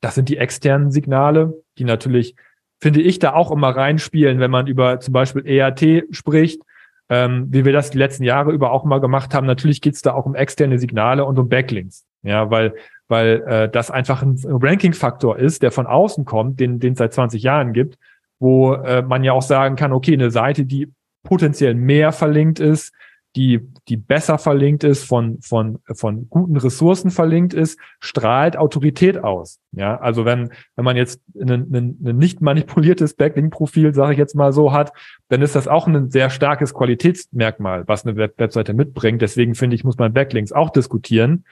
das 0.00 0.14
sind 0.14 0.30
die 0.30 0.38
externen 0.38 0.90
Signale, 0.90 1.52
die 1.78 1.84
natürlich, 1.84 2.34
finde 2.80 3.02
ich, 3.02 3.18
da 3.18 3.34
auch 3.34 3.50
immer 3.50 3.76
reinspielen, 3.76 4.40
wenn 4.40 4.50
man 4.50 4.66
über 4.66 5.00
zum 5.00 5.12
Beispiel 5.12 5.46
ERT 5.46 6.04
spricht, 6.10 6.62
ähm, 7.08 7.46
wie 7.50 7.64
wir 7.64 7.72
das 7.72 7.90
die 7.90 7.98
letzten 7.98 8.24
Jahre 8.24 8.52
über 8.52 8.72
auch 8.72 8.84
mal 8.84 9.00
gemacht 9.00 9.34
haben. 9.34 9.46
Natürlich 9.46 9.80
geht 9.80 9.94
es 9.94 10.02
da 10.02 10.14
auch 10.14 10.26
um 10.26 10.34
externe 10.34 10.78
Signale 10.78 11.24
und 11.24 11.38
um 11.38 11.48
Backlinks. 11.48 12.04
Ja, 12.22 12.50
weil, 12.50 12.74
weil 13.08 13.42
äh, 13.46 13.68
das 13.68 13.90
einfach 13.90 14.22
ein 14.22 14.38
Ranking-Faktor 14.44 15.38
ist, 15.38 15.62
der 15.62 15.70
von 15.70 15.86
außen 15.86 16.24
kommt, 16.24 16.60
den, 16.60 16.80
den 16.80 16.92
es 16.94 16.98
seit 16.98 17.12
20 17.12 17.42
Jahren 17.42 17.72
gibt, 17.72 17.98
wo 18.38 18.72
äh, 18.74 19.02
man 19.02 19.24
ja 19.24 19.32
auch 19.32 19.42
sagen 19.42 19.76
kann, 19.76 19.92
okay, 19.92 20.14
eine 20.14 20.30
Seite, 20.30 20.64
die 20.64 20.90
potenziell 21.22 21.74
mehr 21.74 22.12
verlinkt 22.12 22.60
ist, 22.60 22.92
die, 23.36 23.60
die 23.88 23.96
besser 23.96 24.38
verlinkt 24.38 24.84
ist, 24.84 25.04
von, 25.04 25.40
von, 25.40 25.80
von 25.94 26.28
guten 26.30 26.56
Ressourcen 26.56 27.10
verlinkt 27.10 27.52
ist, 27.52 27.78
strahlt 28.00 28.56
Autorität 28.56 29.18
aus. 29.22 29.58
Ja, 29.72 29.96
also 29.96 30.24
wenn, 30.24 30.50
wenn 30.76 30.84
man 30.84 30.96
jetzt 30.96 31.20
ein, 31.34 31.50
ein, 31.50 31.98
ein 32.04 32.16
nicht 32.16 32.40
manipuliertes 32.40 33.14
Backlink-Profil, 33.14 33.92
sage 33.92 34.12
ich 34.12 34.18
jetzt 34.18 34.36
mal 34.36 34.52
so, 34.52 34.72
hat, 34.72 34.92
dann 35.28 35.42
ist 35.42 35.56
das 35.56 35.66
auch 35.66 35.88
ein 35.88 36.10
sehr 36.10 36.30
starkes 36.30 36.74
Qualitätsmerkmal, 36.74 37.88
was 37.88 38.06
eine 38.06 38.16
Web 38.16 38.38
Webseite 38.38 38.72
mitbringt. 38.72 39.20
Deswegen 39.20 39.54
finde 39.54 39.74
ich, 39.74 39.84
muss 39.84 39.98
man 39.98 40.12
Backlinks 40.12 40.52
auch 40.52 40.70
diskutieren 40.70 41.44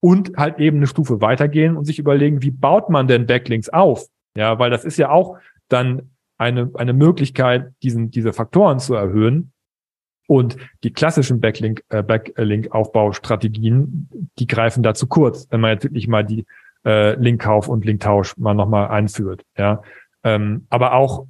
und 0.00 0.36
halt 0.36 0.58
eben 0.58 0.78
eine 0.78 0.86
Stufe 0.86 1.20
weitergehen 1.20 1.76
und 1.76 1.84
sich 1.84 1.98
überlegen, 1.98 2.42
wie 2.42 2.50
baut 2.50 2.88
man 2.88 3.08
denn 3.08 3.26
Backlinks 3.26 3.68
auf? 3.68 4.06
Ja, 4.36 4.58
weil 4.58 4.70
das 4.70 4.84
ist 4.84 4.96
ja 4.96 5.10
auch 5.10 5.36
dann 5.68 6.10
eine, 6.38 6.70
eine 6.74 6.92
Möglichkeit, 6.92 7.72
diesen, 7.82 8.10
diese 8.10 8.32
Faktoren 8.32 8.78
zu 8.78 8.94
erhöhen. 8.94 9.52
Und 10.26 10.56
die 10.82 10.92
klassischen 10.92 11.40
Backlink, 11.40 11.84
äh, 11.88 12.02
Backlink-Aufbaustrategien, 12.02 14.30
die 14.38 14.46
greifen 14.46 14.82
da 14.82 14.94
zu 14.94 15.06
kurz, 15.06 15.46
wenn 15.50 15.60
man 15.60 15.72
jetzt 15.72 15.84
wirklich 15.84 16.08
mal 16.08 16.24
die 16.24 16.44
äh, 16.84 17.14
Linkkauf 17.14 17.68
und 17.68 17.84
Linktausch 17.84 18.36
mal 18.36 18.54
nochmal 18.54 18.88
einführt. 18.88 19.42
Ja, 19.56 19.82
ähm, 20.24 20.66
aber 20.68 20.94
auch 20.94 21.26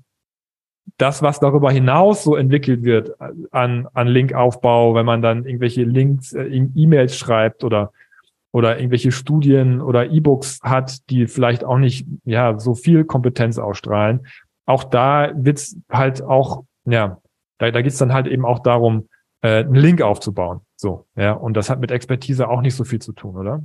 das, 0.98 1.22
was 1.22 1.40
darüber 1.40 1.70
hinaus 1.70 2.24
so 2.24 2.36
entwickelt 2.36 2.84
wird 2.84 3.12
an, 3.50 3.88
an 3.92 4.06
Linkaufbau, 4.06 4.94
wenn 4.94 5.04
man 5.04 5.20
dann 5.20 5.44
irgendwelche 5.44 5.84
Links, 5.84 6.32
äh, 6.32 6.44
E-Mails 6.44 7.16
schreibt 7.16 7.64
oder 7.64 7.92
oder 8.52 8.78
irgendwelche 8.78 9.12
Studien 9.12 9.82
oder 9.82 10.10
E-Books 10.10 10.60
hat, 10.62 11.10
die 11.10 11.26
vielleicht 11.26 11.62
auch 11.62 11.76
nicht 11.76 12.06
ja 12.24 12.58
so 12.58 12.74
viel 12.74 13.04
Kompetenz 13.04 13.58
ausstrahlen. 13.58 14.26
Auch 14.64 14.84
da 14.84 15.30
wird's 15.34 15.76
halt 15.90 16.22
auch 16.22 16.64
ja 16.86 17.18
da, 17.58 17.70
da 17.70 17.82
geht's 17.82 17.98
dann 17.98 18.12
halt 18.12 18.26
eben 18.26 18.44
auch 18.44 18.60
darum, 18.60 19.08
äh, 19.42 19.60
einen 19.60 19.75
Link 19.75 20.02
aufzubauen. 20.02 20.60
So, 20.76 21.06
ja, 21.16 21.32
und 21.32 21.56
das 21.56 21.70
hat 21.70 21.80
mit 21.80 21.90
Expertise 21.90 22.48
auch 22.48 22.60
nicht 22.60 22.75
so 22.75 22.84
viel 22.84 23.00
zu 23.00 23.12
tun, 23.12 23.36
oder? 23.36 23.64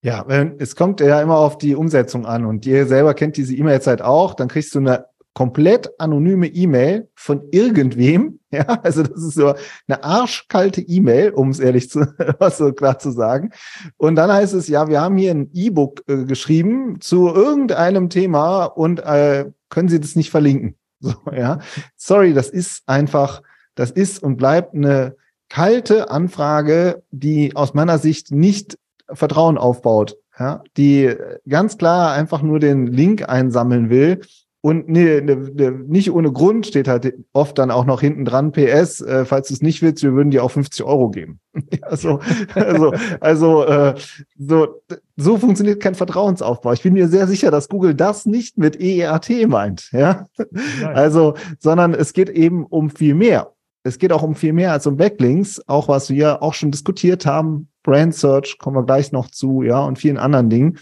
Ja, 0.00 0.24
es 0.58 0.76
kommt 0.76 1.00
ja 1.00 1.20
immer 1.20 1.38
auf 1.38 1.58
die 1.58 1.74
Umsetzung 1.74 2.24
an 2.24 2.46
und 2.46 2.64
ihr 2.66 2.86
selber 2.86 3.14
kennt 3.14 3.36
diese 3.36 3.56
E-Mails 3.56 3.88
halt 3.88 4.00
auch, 4.00 4.34
dann 4.34 4.46
kriegst 4.46 4.72
du 4.76 4.78
eine 4.78 5.06
komplett 5.34 5.90
anonyme 5.98 6.46
E-Mail 6.46 7.08
von 7.16 7.42
irgendwem, 7.50 8.38
ja, 8.50 8.64
also 8.82 9.02
das 9.02 9.22
ist 9.22 9.34
so 9.34 9.54
eine 9.88 10.02
arschkalte 10.04 10.80
E-Mail, 10.80 11.30
um 11.30 11.50
es 11.50 11.58
ehrlich 11.58 11.90
zu, 11.90 12.06
so 12.50 12.72
klar 12.72 12.98
zu 13.00 13.10
sagen. 13.10 13.50
Und 13.96 14.14
dann 14.14 14.32
heißt 14.32 14.54
es, 14.54 14.68
ja, 14.68 14.88
wir 14.88 15.00
haben 15.00 15.16
hier 15.16 15.32
ein 15.32 15.50
E-Book 15.52 16.04
äh, 16.06 16.24
geschrieben 16.24 17.00
zu 17.00 17.28
irgendeinem 17.28 18.08
Thema 18.08 18.64
und 18.66 19.00
äh, 19.00 19.46
können 19.68 19.88
Sie 19.88 20.00
das 20.00 20.16
nicht 20.16 20.30
verlinken? 20.30 20.77
So, 21.00 21.14
ja. 21.32 21.60
Sorry, 21.96 22.34
das 22.34 22.50
ist 22.50 22.82
einfach, 22.86 23.42
das 23.76 23.92
ist 23.92 24.20
und 24.20 24.36
bleibt 24.36 24.74
eine 24.74 25.14
kalte 25.48 26.10
Anfrage, 26.10 27.04
die 27.10 27.54
aus 27.54 27.72
meiner 27.72 27.98
Sicht 27.98 28.32
nicht 28.32 28.78
Vertrauen 29.08 29.58
aufbaut, 29.58 30.16
ja, 30.38 30.62
die 30.76 31.14
ganz 31.48 31.78
klar 31.78 32.12
einfach 32.12 32.42
nur 32.42 32.58
den 32.58 32.86
Link 32.88 33.28
einsammeln 33.28 33.90
will 33.90 34.20
und 34.60 34.88
nee, 34.88 35.20
ne, 35.20 35.36
ne, 35.36 35.70
nicht 35.70 36.10
ohne 36.10 36.32
Grund 36.32 36.66
steht 36.66 36.88
halt 36.88 37.14
oft 37.32 37.56
dann 37.58 37.70
auch 37.70 37.84
noch 37.84 38.00
hinten 38.00 38.24
dran 38.24 38.50
PS, 38.50 39.00
äh, 39.00 39.24
falls 39.24 39.48
du 39.48 39.54
es 39.54 39.62
nicht 39.62 39.82
willst, 39.82 40.02
wir 40.02 40.14
würden 40.14 40.32
dir 40.32 40.42
auch 40.42 40.50
50 40.50 40.84
Euro 40.84 41.10
geben. 41.10 41.38
also, 41.82 42.18
also, 42.54 42.92
also 43.20 43.64
äh, 43.64 43.94
so, 44.36 44.82
so 45.16 45.38
funktioniert 45.38 45.80
kein 45.80 45.94
Vertrauensaufbau. 45.94 46.72
Ich 46.72 46.82
bin 46.82 46.94
mir 46.94 47.06
sehr 47.06 47.28
sicher, 47.28 47.52
dass 47.52 47.68
Google 47.68 47.94
das 47.94 48.26
nicht 48.26 48.58
mit 48.58 48.80
EEAT 48.80 49.46
meint. 49.48 49.90
Ja? 49.92 50.26
Nein. 50.36 50.94
Also, 50.94 51.34
sondern 51.60 51.94
es 51.94 52.12
geht 52.12 52.28
eben 52.28 52.66
um 52.66 52.90
viel 52.90 53.14
mehr. 53.14 53.52
Es 53.84 53.98
geht 53.98 54.12
auch 54.12 54.24
um 54.24 54.34
viel 54.34 54.52
mehr 54.52 54.72
als 54.72 54.88
um 54.88 54.96
Backlinks, 54.96 55.62
auch 55.68 55.86
was 55.86 56.10
wir 56.10 56.42
auch 56.42 56.54
schon 56.54 56.72
diskutiert 56.72 57.26
haben. 57.26 57.68
Brand 57.84 58.14
Search 58.14 58.58
kommen 58.58 58.76
wir 58.76 58.84
gleich 58.84 59.12
noch 59.12 59.30
zu, 59.30 59.62
ja, 59.62 59.80
und 59.80 59.98
vielen 59.98 60.18
anderen 60.18 60.50
Dingen. 60.50 60.78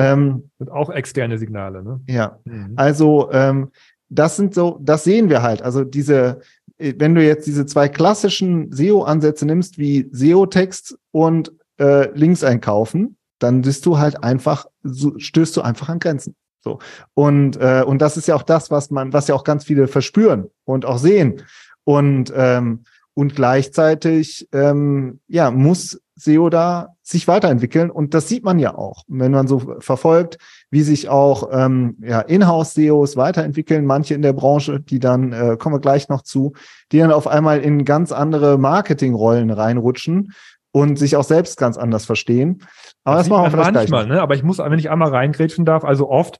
Ähm, 0.00 0.50
und 0.58 0.70
auch 0.70 0.90
externe 0.90 1.38
Signale, 1.38 1.82
ne? 1.82 2.00
Ja. 2.08 2.38
Mhm. 2.44 2.72
Also 2.76 3.30
ähm, 3.32 3.70
das 4.08 4.36
sind 4.36 4.54
so, 4.54 4.78
das 4.82 5.04
sehen 5.04 5.28
wir 5.28 5.42
halt. 5.42 5.62
Also 5.62 5.84
diese, 5.84 6.40
äh, 6.78 6.94
wenn 6.98 7.14
du 7.14 7.24
jetzt 7.24 7.46
diese 7.46 7.66
zwei 7.66 7.88
klassischen 7.88 8.72
SEO-Ansätze 8.72 9.46
nimmst, 9.46 9.78
wie 9.78 10.08
SEO-Text 10.12 10.98
und 11.12 11.52
äh, 11.78 12.10
Links 12.16 12.44
einkaufen, 12.44 13.16
dann 13.38 13.62
bist 13.62 13.86
du 13.86 13.98
halt 13.98 14.22
einfach, 14.22 14.66
so, 14.82 15.18
stößt 15.18 15.56
du 15.56 15.62
einfach 15.62 15.88
an 15.88 15.98
Grenzen. 15.98 16.34
So. 16.62 16.78
Und, 17.14 17.56
äh, 17.56 17.82
und 17.86 18.02
das 18.02 18.16
ist 18.16 18.28
ja 18.28 18.34
auch 18.34 18.42
das, 18.42 18.70
was 18.70 18.90
man, 18.90 19.12
was 19.12 19.28
ja 19.28 19.34
auch 19.34 19.44
ganz 19.44 19.64
viele 19.64 19.88
verspüren 19.88 20.50
und 20.64 20.84
auch 20.84 20.98
sehen. 20.98 21.42
Und, 21.84 22.32
ähm, 22.36 22.84
und 23.14 23.34
gleichzeitig 23.34 24.48
ähm, 24.52 25.20
ja, 25.26 25.50
muss 25.50 26.00
SEO 26.20 26.50
da 26.50 26.94
sich 27.02 27.26
weiterentwickeln. 27.28 27.90
Und 27.90 28.14
das 28.14 28.28
sieht 28.28 28.44
man 28.44 28.58
ja 28.58 28.74
auch, 28.76 29.04
wenn 29.08 29.32
man 29.32 29.48
so 29.48 29.76
verfolgt, 29.80 30.38
wie 30.70 30.82
sich 30.82 31.08
auch 31.08 31.48
ähm, 31.52 31.96
ja, 32.00 32.20
Inhouse-SEOs 32.20 33.16
weiterentwickeln, 33.16 33.86
manche 33.86 34.14
in 34.14 34.22
der 34.22 34.32
Branche, 34.32 34.80
die 34.80 34.98
dann, 34.98 35.32
äh, 35.32 35.56
kommen 35.58 35.74
wir 35.74 35.80
gleich 35.80 36.08
noch 36.08 36.22
zu, 36.22 36.52
die 36.92 36.98
dann 36.98 37.12
auf 37.12 37.26
einmal 37.26 37.60
in 37.60 37.84
ganz 37.84 38.12
andere 38.12 38.58
Marketingrollen 38.58 39.50
reinrutschen 39.50 40.32
und 40.72 40.98
sich 40.98 41.16
auch 41.16 41.24
selbst 41.24 41.58
ganz 41.58 41.76
anders 41.76 42.04
verstehen. 42.04 42.62
Aber 43.04 43.16
das, 43.16 43.26
das 43.26 43.30
machen 43.30 43.44
wir 43.44 43.50
vielleicht 43.50 43.74
manchmal, 43.74 44.06
gleich. 44.06 44.16
Ne? 44.16 44.22
Aber 44.22 44.34
ich 44.34 44.42
muss, 44.42 44.58
wenn 44.58 44.78
ich 44.78 44.90
einmal 44.90 45.10
reingrätschen 45.10 45.64
darf, 45.64 45.84
also 45.84 46.08
oft 46.08 46.38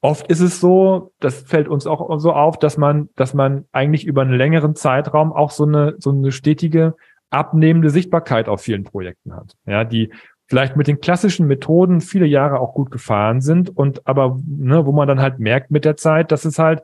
Oft 0.00 0.28
ist 0.28 0.40
es 0.40 0.60
so, 0.60 1.12
das 1.18 1.40
fällt 1.42 1.66
uns 1.66 1.86
auch 1.88 2.20
so 2.20 2.32
auf, 2.32 2.56
dass 2.58 2.76
man, 2.76 3.08
dass 3.16 3.34
man 3.34 3.64
eigentlich 3.72 4.04
über 4.04 4.22
einen 4.22 4.34
längeren 4.34 4.76
Zeitraum 4.76 5.32
auch 5.32 5.50
so 5.50 5.64
eine, 5.64 5.96
so 5.98 6.10
eine 6.10 6.30
stetige 6.30 6.94
abnehmende 7.30 7.90
Sichtbarkeit 7.90 8.48
auf 8.48 8.62
vielen 8.62 8.84
Projekten 8.84 9.34
hat. 9.34 9.54
Ja, 9.66 9.84
die 9.84 10.10
vielleicht 10.46 10.76
mit 10.76 10.86
den 10.86 11.00
klassischen 11.00 11.46
Methoden 11.46 12.00
viele 12.00 12.26
Jahre 12.26 12.60
auch 12.60 12.74
gut 12.74 12.90
gefahren 12.90 13.40
sind 13.40 13.76
und 13.76 14.06
aber, 14.06 14.38
ne, 14.46 14.86
wo 14.86 14.92
man 14.92 15.06
dann 15.06 15.20
halt 15.20 15.38
merkt 15.38 15.70
mit 15.70 15.84
der 15.84 15.96
Zeit, 15.96 16.32
dass 16.32 16.44
es 16.44 16.58
halt 16.58 16.82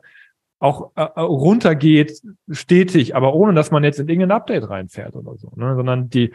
auch 0.59 0.91
äh, 0.95 1.01
äh 1.01 1.21
runtergeht 1.21 2.21
stetig, 2.49 3.15
aber 3.15 3.33
ohne 3.33 3.53
dass 3.53 3.71
man 3.71 3.83
jetzt 3.83 3.99
in 3.99 4.07
irgendein 4.07 4.37
Update 4.37 4.69
reinfährt 4.69 5.15
oder 5.15 5.35
so, 5.37 5.51
ne, 5.55 5.75
sondern 5.75 6.09
die 6.09 6.33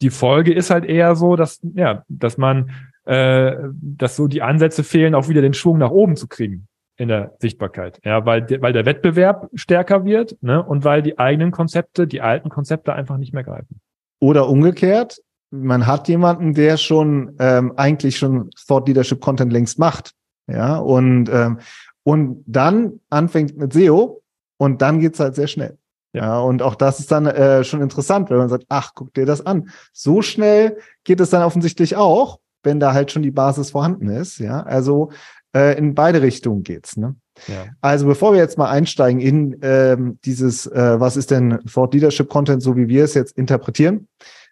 die 0.00 0.10
Folge 0.10 0.52
ist 0.52 0.70
halt 0.70 0.84
eher 0.84 1.14
so, 1.14 1.36
dass 1.36 1.60
ja, 1.74 2.04
dass 2.08 2.38
man 2.38 2.70
äh, 3.04 3.54
dass 3.72 4.16
so 4.16 4.26
die 4.26 4.42
Ansätze 4.42 4.82
fehlen, 4.82 5.14
auch 5.14 5.28
wieder 5.28 5.42
den 5.42 5.54
Schwung 5.54 5.78
nach 5.78 5.90
oben 5.90 6.16
zu 6.16 6.26
kriegen 6.26 6.66
in 7.02 7.08
der 7.08 7.34
Sichtbarkeit. 7.40 7.98
Ja, 8.04 8.24
weil, 8.24 8.46
weil 8.60 8.72
der 8.72 8.86
Wettbewerb 8.86 9.50
stärker 9.54 10.04
wird 10.04 10.36
ne, 10.40 10.62
und 10.62 10.84
weil 10.84 11.02
die 11.02 11.18
eigenen 11.18 11.50
Konzepte, 11.50 12.06
die 12.06 12.20
alten 12.20 12.48
Konzepte 12.48 12.92
einfach 12.92 13.16
nicht 13.16 13.34
mehr 13.34 13.42
greifen. 13.42 13.80
Oder 14.20 14.48
umgekehrt, 14.48 15.20
man 15.50 15.88
hat 15.88 16.06
jemanden, 16.06 16.54
der 16.54 16.76
schon 16.76 17.34
ähm, 17.40 17.72
eigentlich 17.76 18.18
schon 18.18 18.50
Thought 18.68 18.86
Leadership 18.86 19.20
Content 19.20 19.52
längst 19.52 19.80
macht. 19.80 20.12
Ja, 20.46 20.76
und, 20.76 21.28
ähm, 21.28 21.58
und 22.04 22.44
dann 22.46 23.00
anfängt 23.10 23.56
mit 23.58 23.72
SEO 23.72 24.22
und 24.56 24.80
dann 24.80 25.00
geht's 25.00 25.18
halt 25.18 25.34
sehr 25.34 25.48
schnell. 25.48 25.78
Ja. 26.12 26.24
ja, 26.24 26.38
und 26.38 26.62
auch 26.62 26.76
das 26.76 27.00
ist 27.00 27.10
dann 27.10 27.26
äh, 27.26 27.64
schon 27.64 27.82
interessant, 27.82 28.30
wenn 28.30 28.38
man 28.38 28.48
sagt, 28.48 28.66
ach, 28.68 28.92
guck 28.94 29.12
dir 29.14 29.26
das 29.26 29.44
an. 29.44 29.70
So 29.92 30.22
schnell 30.22 30.78
geht 31.02 31.18
es 31.18 31.30
dann 31.30 31.42
offensichtlich 31.42 31.96
auch, 31.96 32.38
wenn 32.62 32.78
da 32.78 32.92
halt 32.92 33.10
schon 33.10 33.24
die 33.24 33.32
Basis 33.32 33.72
vorhanden 33.72 34.08
ist. 34.08 34.38
Ja, 34.38 34.62
also 34.62 35.10
äh, 35.54 35.76
in 35.78 35.94
beide 35.94 36.22
Richtungen 36.22 36.62
geht's. 36.62 36.96
Ne? 36.96 37.16
Ja. 37.46 37.66
Also 37.80 38.06
bevor 38.06 38.32
wir 38.32 38.40
jetzt 38.40 38.58
mal 38.58 38.70
einsteigen 38.70 39.20
in 39.20 39.58
ähm, 39.62 40.18
dieses, 40.24 40.66
äh, 40.66 41.00
was 41.00 41.16
ist 41.16 41.30
denn 41.30 41.60
Thought 41.72 41.94
Leadership 41.94 42.28
Content, 42.28 42.62
so 42.62 42.76
wie 42.76 42.88
wir 42.88 43.04
es 43.04 43.14
jetzt 43.14 43.36
interpretieren, 43.36 44.08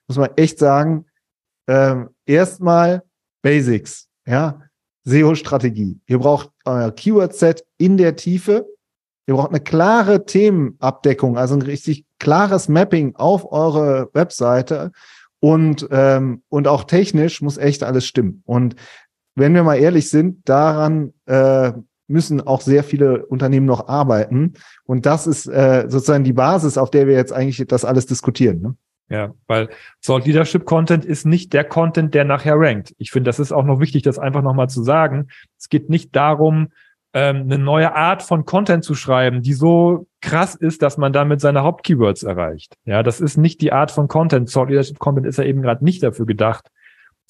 muss 0.09 0.19
man 0.19 0.31
echt 0.37 0.59
sagen, 0.59 1.07
äh, 1.67 1.97
erstmal 2.27 3.03
Basics, 3.43 4.09
ja, 4.27 4.61
SEO-Strategie. 5.05 5.99
Ihr 6.07 6.19
braucht 6.19 6.51
euer 6.65 6.91
Keyword-Set 6.91 7.65
in 7.79 7.97
der 7.97 8.17
Tiefe. 8.17 8.67
Ihr 9.27 9.35
braucht 9.35 9.51
eine 9.51 9.61
klare 9.61 10.27
Themenabdeckung, 10.27 11.39
also 11.39 11.55
ein 11.55 11.63
richtig 11.63 12.05
klares 12.19 12.69
Mapping 12.69 13.17
auf 13.17 13.51
eure 13.51 14.11
Webseite 14.13 14.93
und 15.41 15.89
ähm, 15.91 16.43
und 16.49 16.69
auch 16.69 16.85
technisch 16.85 17.41
muss 17.41 17.57
echt 17.57 17.83
alles 17.83 18.07
stimmen. 18.07 18.43
Und 18.45 18.77
wenn 19.41 19.55
wir 19.55 19.65
mal 19.65 19.77
ehrlich 19.77 20.09
sind, 20.09 20.49
daran 20.49 21.13
äh, 21.27 21.73
müssen 22.07 22.41
auch 22.41 22.61
sehr 22.61 22.85
viele 22.85 23.27
Unternehmen 23.27 23.67
noch 23.67 23.89
arbeiten. 23.89 24.55
Und 24.85 25.07
das 25.07 25.27
ist 25.27 25.47
äh, 25.47 25.87
sozusagen 25.89 26.25
die 26.25 26.33
Basis, 26.33 26.77
auf 26.77 26.91
der 26.91 27.07
wir 27.07 27.15
jetzt 27.15 27.33
eigentlich 27.33 27.65
das 27.67 27.85
alles 27.85 28.07
diskutieren. 28.07 28.61
Ne? 28.61 28.77
Ja, 29.09 29.35
weil 29.49 29.69
Salt 30.01 30.27
Leadership 30.27 30.65
Content 30.65 31.05
ist 31.05 31.27
nicht 31.27 31.53
der 31.53 31.65
Content, 31.65 32.15
der 32.15 32.25
nachher 32.25 32.55
rankt. 32.57 32.95
Ich 32.99 33.11
finde, 33.11 33.29
das 33.29 33.41
ist 33.41 33.53
auch 33.53 33.65
noch 33.65 33.81
wichtig, 33.81 34.03
das 34.03 34.19
einfach 34.19 34.43
nochmal 34.43 34.69
zu 34.69 34.85
sagen. 34.85 35.29
Es 35.59 35.69
geht 35.69 35.91
nicht 35.91 36.15
darum, 36.15 36.69
ähm, 37.13 37.43
eine 37.43 37.59
neue 37.59 37.95
Art 37.95 38.23
von 38.23 38.45
Content 38.45 38.85
zu 38.85 38.95
schreiben, 38.95 39.43
die 39.43 39.53
so 39.53 40.07
krass 40.21 40.55
ist, 40.55 40.83
dass 40.83 40.97
man 40.97 41.13
damit 41.13 41.41
seine 41.41 41.65
Hauptkeywords 41.65 42.23
erreicht. 42.23 42.77
Ja, 42.85 43.03
das 43.03 43.21
ist 43.21 43.37
nicht 43.37 43.61
die 43.63 43.73
Art 43.73 43.91
von 43.91 44.07
Content. 44.07 44.49
Salt 44.49 44.69
Leadership 44.69 45.01
Content 45.01 45.27
ist 45.27 45.39
ja 45.39 45.45
eben 45.45 45.63
gerade 45.63 45.85
nicht 45.85 46.05
dafür 46.05 46.27
gedacht, 46.27 46.71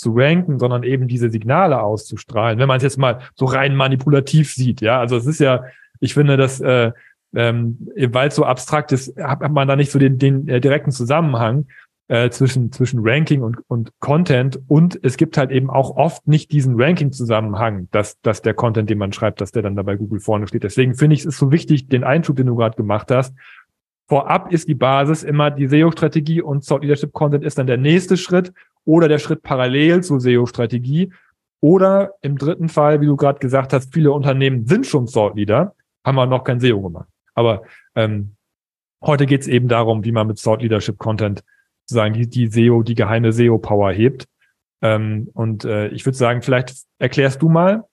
zu 0.00 0.12
ranken, 0.14 0.58
sondern 0.58 0.82
eben 0.82 1.06
diese 1.06 1.30
Signale 1.30 1.82
auszustrahlen. 1.82 2.58
Wenn 2.58 2.68
man 2.68 2.78
es 2.78 2.82
jetzt 2.82 2.98
mal 2.98 3.20
so 3.34 3.44
rein 3.44 3.76
manipulativ 3.76 4.52
sieht, 4.52 4.80
ja, 4.80 4.98
also 4.98 5.16
es 5.16 5.26
ist 5.26 5.40
ja, 5.40 5.64
ich 6.00 6.14
finde, 6.14 6.36
dass 6.36 6.60
äh, 6.60 6.92
ähm, 7.34 7.78
weil 8.10 8.28
es 8.28 8.34
so 8.34 8.44
abstrakt 8.44 8.92
ist, 8.92 9.16
hat 9.16 9.48
man 9.52 9.68
da 9.68 9.76
nicht 9.76 9.92
so 9.92 9.98
den, 9.98 10.18
den 10.18 10.48
äh, 10.48 10.60
direkten 10.60 10.90
Zusammenhang 10.90 11.66
äh, 12.08 12.28
zwischen, 12.30 12.72
zwischen 12.72 13.00
Ranking 13.02 13.42
und, 13.42 13.58
und 13.68 13.92
Content. 14.00 14.58
Und 14.66 14.98
es 15.02 15.16
gibt 15.16 15.38
halt 15.38 15.52
eben 15.52 15.70
auch 15.70 15.96
oft 15.96 16.26
nicht 16.26 16.50
diesen 16.50 16.80
Ranking-Zusammenhang, 16.80 17.88
dass, 17.92 18.20
dass 18.22 18.42
der 18.42 18.54
Content, 18.54 18.90
den 18.90 18.98
man 18.98 19.12
schreibt, 19.12 19.40
dass 19.40 19.52
der 19.52 19.62
dann 19.62 19.76
da 19.76 19.82
bei 19.82 19.96
Google 19.96 20.18
vorne 20.18 20.48
steht. 20.48 20.64
Deswegen 20.64 20.94
finde 20.94 21.14
ich, 21.14 21.20
es 21.20 21.26
ist 21.26 21.38
so 21.38 21.52
wichtig, 21.52 21.88
den 21.88 22.02
Einschub, 22.02 22.36
den 22.36 22.46
du 22.46 22.56
gerade 22.56 22.76
gemacht 22.76 23.12
hast. 23.12 23.34
Vorab 24.08 24.52
ist 24.52 24.66
die 24.66 24.74
Basis 24.74 25.22
immer 25.22 25.52
die 25.52 25.68
SEO-Strategie 25.68 26.42
und 26.42 26.66
Thought 26.66 26.82
Leadership 26.82 27.12
Content 27.12 27.44
ist 27.44 27.58
dann 27.58 27.68
der 27.68 27.76
nächste 27.76 28.16
Schritt 28.16 28.52
oder 28.90 29.06
der 29.06 29.20
Schritt 29.20 29.44
parallel 29.44 30.02
zur 30.02 30.20
SEO-Strategie. 30.20 31.12
Oder 31.60 32.14
im 32.22 32.36
dritten 32.36 32.68
Fall, 32.68 33.00
wie 33.00 33.06
du 33.06 33.16
gerade 33.16 33.38
gesagt 33.38 33.72
hast, 33.72 33.94
viele 33.94 34.10
Unternehmen 34.10 34.66
sind 34.66 34.84
schon 34.84 35.06
Thought 35.06 35.36
Leader, 35.36 35.76
haben 36.04 36.18
aber 36.18 36.28
noch 36.28 36.42
kein 36.42 36.58
SEO 36.58 36.80
gemacht. 36.82 37.08
Aber 37.34 37.62
ähm, 37.94 38.34
heute 39.00 39.26
geht 39.26 39.42
es 39.42 39.46
eben 39.46 39.68
darum, 39.68 40.04
wie 40.04 40.10
man 40.10 40.26
mit 40.26 40.42
Thought 40.42 40.62
Leadership 40.62 40.98
Content 40.98 41.44
sozusagen 41.86 42.14
die, 42.14 42.28
die 42.28 42.48
SEO, 42.48 42.82
die 42.82 42.96
geheime 42.96 43.32
SEO-Power 43.32 43.92
hebt. 43.92 44.26
Ähm, 44.82 45.28
und 45.34 45.64
äh, 45.64 45.88
ich 45.88 46.04
würde 46.04 46.18
sagen, 46.18 46.42
vielleicht 46.42 46.74
erklärst 46.98 47.40
du 47.42 47.48
mal, 47.48 47.84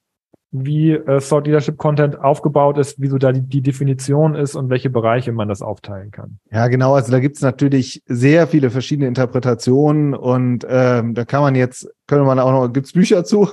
wie 0.52 0.92
äh, 0.92 1.20
Thought 1.20 1.46
Leadership 1.46 1.78
Content 1.78 2.20
aufgebaut 2.20 2.78
ist, 2.78 2.96
wieso 3.00 3.18
da 3.18 3.32
die, 3.32 3.42
die 3.42 3.62
Definition 3.62 4.36
ist 4.36 4.56
und 4.56 4.70
welche 4.70 4.90
Bereiche 4.90 5.32
man 5.32 5.50
das 5.50 5.62
aufteilen 5.62 6.12
kann. 6.12 6.40
Ja, 6.52 6.68
genau. 6.68 6.96
Also 6.96 7.12
da 7.12 7.20
gibt 7.20 7.36
es 7.36 7.42
natürlich 7.42 8.02
sehr 8.06 8.48
viele 8.48 8.70
verschiedene 8.70 9.08
Interpretationen 9.08 10.14
und 10.14 10.66
ähm, 10.70 11.14
da 11.14 11.26
kann 11.26 11.42
man 11.42 11.56
jetzt, 11.56 11.90
können 12.08 12.26
man 12.26 12.40
auch 12.40 12.52
noch, 12.52 12.72
gibt's 12.72 12.94
Bücher 12.94 13.26
zu? 13.26 13.50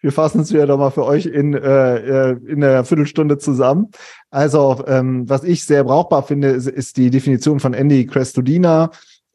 Wir 0.00 0.10
fassen 0.10 0.40
es 0.40 0.52
wieder 0.52 0.66
doch 0.66 0.78
mal 0.78 0.90
für 0.90 1.04
euch 1.04 1.26
in, 1.26 1.54
äh, 1.54 2.30
äh 2.30 2.36
in 2.48 2.64
einer 2.64 2.84
Viertelstunde 2.84 3.38
zusammen. 3.38 3.90
Also, 4.30 4.82
ähm, 4.88 5.28
was 5.28 5.44
ich 5.44 5.64
sehr 5.64 5.84
brauchbar 5.84 6.24
finde, 6.24 6.48
ist, 6.48 6.66
ist 6.66 6.96
die 6.96 7.10
Definition 7.10 7.60
von 7.60 7.74
Andy 7.74 8.06
Crestodina 8.06 8.90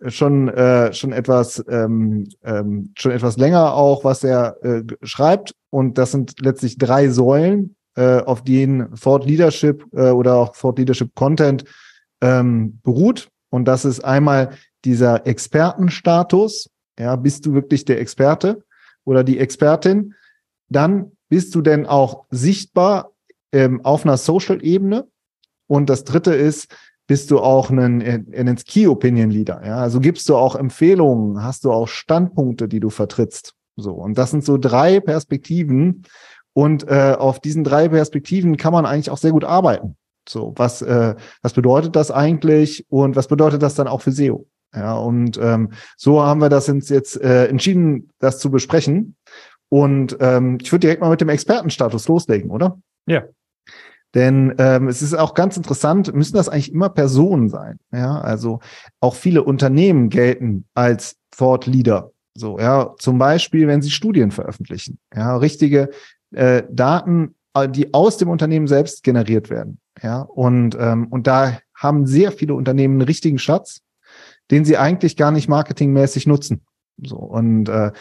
schon 0.05 0.47
äh, 0.49 0.93
schon 0.93 1.11
etwas 1.11 1.63
ähm, 1.67 2.27
ähm, 2.43 2.91
schon 2.97 3.11
etwas 3.11 3.37
länger 3.37 3.73
auch, 3.73 4.03
was 4.03 4.23
er 4.23 4.57
äh, 4.63 4.83
schreibt. 5.03 5.55
Und 5.69 5.97
das 5.97 6.11
sind 6.11 6.39
letztlich 6.39 6.77
drei 6.77 7.09
Säulen, 7.09 7.75
äh, 7.95 8.21
auf 8.21 8.43
denen 8.43 8.93
Thought 8.95 9.25
Leadership 9.25 9.85
äh, 9.93 10.11
oder 10.11 10.35
auch 10.35 10.55
Thought 10.55 10.77
Leadership 10.77 11.15
Content 11.15 11.63
ähm, 12.21 12.79
beruht. 12.83 13.29
Und 13.49 13.65
das 13.65 13.85
ist 13.85 14.03
einmal 14.03 14.51
dieser 14.85 15.25
Expertenstatus, 15.25 16.69
ja, 16.99 17.15
bist 17.15 17.45
du 17.45 17.53
wirklich 17.53 17.85
der 17.85 17.99
Experte 17.99 18.63
oder 19.03 19.23
die 19.23 19.39
Expertin? 19.39 20.13
Dann 20.69 21.11
bist 21.29 21.53
du 21.55 21.61
denn 21.61 21.85
auch 21.85 22.25
sichtbar 22.29 23.11
ähm, 23.51 23.83
auf 23.83 24.05
einer 24.05 24.17
Social-Ebene. 24.17 25.07
Und 25.67 25.89
das 25.89 26.03
dritte 26.03 26.33
ist, 26.33 26.73
bist 27.07 27.31
du 27.31 27.39
auch 27.39 27.69
ein, 27.69 28.01
ein 28.01 28.55
Key 28.57 28.87
Opinion 28.87 29.31
Leader. 29.31 29.61
Ja, 29.65 29.77
also 29.77 29.99
gibst 29.99 30.27
du 30.29 30.35
auch 30.35 30.55
Empfehlungen, 30.55 31.43
hast 31.43 31.63
du 31.63 31.71
auch 31.71 31.87
Standpunkte, 31.87 32.67
die 32.67 32.79
du 32.79 32.89
vertrittst. 32.89 33.53
So 33.77 33.93
und 33.93 34.17
das 34.17 34.31
sind 34.31 34.43
so 34.43 34.57
drei 34.57 34.99
Perspektiven 34.99 36.03
und 36.53 36.87
äh, 36.87 37.15
auf 37.17 37.39
diesen 37.39 37.63
drei 37.63 37.87
Perspektiven 37.89 38.57
kann 38.57 38.73
man 38.73 38.85
eigentlich 38.85 39.09
auch 39.09 39.17
sehr 39.17 39.31
gut 39.31 39.45
arbeiten. 39.45 39.95
So 40.27 40.53
was 40.57 40.81
äh, 40.81 41.15
was 41.41 41.53
bedeutet 41.53 41.95
das 41.95 42.11
eigentlich 42.11 42.85
und 42.89 43.15
was 43.15 43.27
bedeutet 43.27 43.61
das 43.61 43.75
dann 43.75 43.87
auch 43.87 44.01
für 44.01 44.11
SEO? 44.11 44.45
Ja 44.75 44.97
und 44.97 45.39
ähm, 45.41 45.71
so 45.95 46.21
haben 46.23 46.41
wir 46.41 46.49
das 46.49 46.67
jetzt 46.67 47.21
äh, 47.21 47.45
entschieden, 47.47 48.09
das 48.19 48.39
zu 48.39 48.51
besprechen. 48.51 49.15
Und 49.69 50.17
ähm, 50.19 50.57
ich 50.61 50.71
würde 50.71 50.81
direkt 50.81 51.01
mal 51.01 51.09
mit 51.09 51.21
dem 51.21 51.29
Expertenstatus 51.29 52.07
loslegen, 52.07 52.51
oder? 52.51 52.79
Ja. 53.05 53.23
Denn 54.17 54.55
ähm, 54.57 54.87
es 54.87 55.03
ist 55.03 55.13
auch 55.13 55.35
ganz 55.35 55.57
interessant, 55.57 56.11
müssen 56.11 56.35
das 56.35 56.49
eigentlich 56.49 56.73
immer 56.73 56.89
Personen 56.89 57.49
sein. 57.49 57.77
Ja, 57.91 58.19
also 58.19 58.61
auch 58.99 59.13
viele 59.13 59.43
Unternehmen 59.43 60.09
gelten 60.09 60.65
als 60.73 61.17
Thought 61.29 61.67
Leader. 61.67 62.09
So, 62.33 62.57
ja, 62.57 62.95
zum 62.97 63.19
Beispiel, 63.19 63.67
wenn 63.67 63.83
sie 63.83 63.91
Studien 63.91 64.31
veröffentlichen, 64.31 64.97
ja, 65.15 65.37
richtige 65.37 65.91
äh, 66.31 66.63
Daten, 66.71 67.35
äh, 67.53 67.69
die 67.69 67.93
aus 67.93 68.17
dem 68.17 68.29
Unternehmen 68.29 68.65
selbst 68.65 69.03
generiert 69.03 69.51
werden. 69.51 69.77
Ja, 70.01 70.21
und, 70.21 70.75
ähm, 70.79 71.05
und 71.11 71.27
da 71.27 71.59
haben 71.75 72.07
sehr 72.07 72.31
viele 72.31 72.55
Unternehmen 72.55 72.95
einen 72.95 73.07
richtigen 73.07 73.37
Schatz, 73.37 73.81
den 74.49 74.65
sie 74.65 74.77
eigentlich 74.77 75.15
gar 75.15 75.29
nicht 75.29 75.47
marketingmäßig 75.47 76.25
nutzen. 76.25 76.65
So, 77.03 77.17
und, 77.17 77.69
äh, 77.69 77.91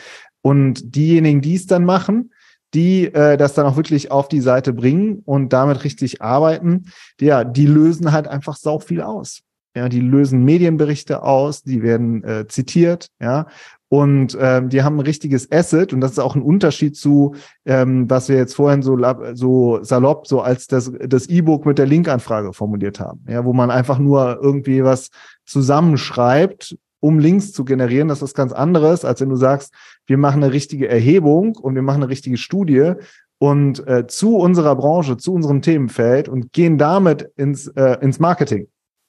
und 0.40 0.96
diejenigen, 0.96 1.42
die 1.42 1.56
es 1.56 1.66
dann 1.66 1.84
machen, 1.84 2.30
die 2.76 3.06
äh, 3.06 3.38
das 3.38 3.54
dann 3.54 3.66
auch 3.66 3.76
wirklich 3.76 4.10
auf 4.12 4.28
die 4.28 4.42
Seite 4.42 4.72
bringen 4.72 5.22
und 5.24 5.52
damit 5.52 5.82
richtig 5.82 6.20
arbeiten, 6.20 6.84
ja, 7.20 7.42
die 7.42 7.66
lösen 7.66 8.12
halt 8.12 8.28
einfach 8.28 8.56
sau 8.56 8.78
viel 8.78 9.00
aus. 9.00 9.40
Ja, 9.74 9.90
die 9.90 10.00
lösen 10.00 10.42
Medienberichte 10.44 11.22
aus, 11.22 11.62
die 11.62 11.82
werden 11.82 12.24
äh, 12.24 12.46
zitiert, 12.48 13.08
ja, 13.20 13.46
und 13.88 14.36
ähm, 14.40 14.68
die 14.68 14.82
haben 14.82 14.96
ein 14.96 15.06
richtiges 15.06 15.50
Asset 15.52 15.92
und 15.92 16.00
das 16.00 16.12
ist 16.12 16.18
auch 16.18 16.34
ein 16.34 16.42
Unterschied 16.42 16.96
zu, 16.96 17.34
ähm, 17.66 18.10
was 18.10 18.28
wir 18.28 18.36
jetzt 18.36 18.54
vorhin 18.56 18.82
so, 18.82 18.98
so 19.34 19.82
salopp 19.82 20.26
so 20.26 20.40
als 20.40 20.66
das 20.66 20.90
das 20.98 21.26
E-Book 21.26 21.66
mit 21.66 21.78
der 21.78 21.86
Linkanfrage 21.86 22.52
formuliert 22.52 23.00
haben, 23.00 23.24
ja, 23.28 23.44
wo 23.44 23.52
man 23.52 23.70
einfach 23.70 23.98
nur 23.98 24.38
irgendwie 24.42 24.82
was 24.82 25.10
zusammenschreibt 25.44 26.76
um 27.00 27.18
Links 27.18 27.52
zu 27.52 27.64
generieren. 27.64 28.08
Das 28.08 28.22
ist 28.22 28.34
ganz 28.34 28.52
anderes, 28.52 29.04
als 29.04 29.20
wenn 29.20 29.28
du 29.28 29.36
sagst, 29.36 29.74
wir 30.06 30.18
machen 30.18 30.42
eine 30.42 30.52
richtige 30.52 30.88
Erhebung 30.88 31.56
und 31.56 31.74
wir 31.74 31.82
machen 31.82 32.02
eine 32.02 32.10
richtige 32.10 32.36
Studie 32.36 32.92
und 33.38 33.86
äh, 33.86 34.06
zu 34.06 34.36
unserer 34.36 34.76
Branche, 34.76 35.16
zu 35.16 35.34
unserem 35.34 35.62
Themenfeld 35.62 36.28
und 36.28 36.52
gehen 36.52 36.78
damit 36.78 37.30
ins, 37.36 37.68
äh, 37.68 37.98
ins 38.00 38.18
Marketing. 38.18 38.68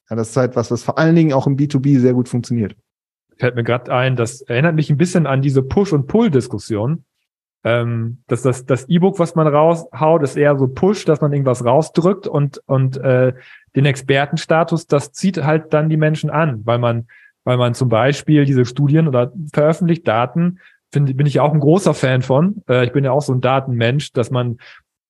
Ja, 0.10 0.16
das 0.16 0.30
ist 0.30 0.38
halt 0.38 0.56
was, 0.56 0.72
was 0.72 0.84
vor 0.84 0.98
allen 0.98 1.16
Dingen 1.16 1.34
auch 1.34 1.48
im 1.48 1.58
B2B 1.58 2.00
sehr 2.00 2.14
gut 2.14 2.30
funktioniert. 2.30 2.76
Fällt 3.38 3.56
mir 3.56 3.64
gerade 3.64 3.94
ein, 3.94 4.16
das 4.16 4.42
erinnert 4.42 4.76
mich 4.76 4.90
ein 4.90 4.98
bisschen 4.98 5.28
an 5.28 5.42
diese 5.42 5.62
Push- 5.62 5.94
und 5.94 6.08
Pull-Diskussion. 6.08 7.06
Ähm, 7.64 8.20
dass 8.28 8.44
das 8.44 8.66
das 8.66 8.88
E-Book, 8.88 9.20
was 9.20 9.36
man 9.36 9.48
raushaut, 9.48 10.24
ist 10.24 10.38
eher 10.38 10.58
so 10.58 10.68
Push, 10.68 11.06
dass 11.06 11.22
man 11.22 11.34
irgendwas 11.34 11.66
rausdrückt 11.66 12.28
und 12.28 12.62
und 12.66 12.98
äh, 12.98 13.34
den 13.76 13.86
Expertenstatus, 13.86 14.88
das 14.88 15.12
zieht 15.12 15.44
halt 15.44 15.74
dann 15.74 15.90
die 15.90 15.98
Menschen 15.98 16.30
an, 16.30 16.62
weil 16.66 16.78
man 16.78 17.08
weil 17.48 17.56
man 17.56 17.74
zum 17.74 17.88
Beispiel 17.88 18.44
diese 18.44 18.66
Studien 18.66 19.08
oder 19.08 19.32
veröffentlicht 19.54 20.06
Daten, 20.06 20.60
find, 20.92 21.16
bin 21.16 21.26
ich 21.26 21.40
auch 21.40 21.54
ein 21.54 21.62
großer 21.62 21.94
Fan 21.94 22.22
von. 22.22 22.62
Äh, 22.68 22.84
ich 22.84 22.92
bin 22.92 23.06
ja 23.06 23.12
auch 23.14 23.22
so 23.22 23.32
ein 23.32 23.40
Datenmensch, 23.40 24.12
dass 24.12 24.32
man 24.32 24.58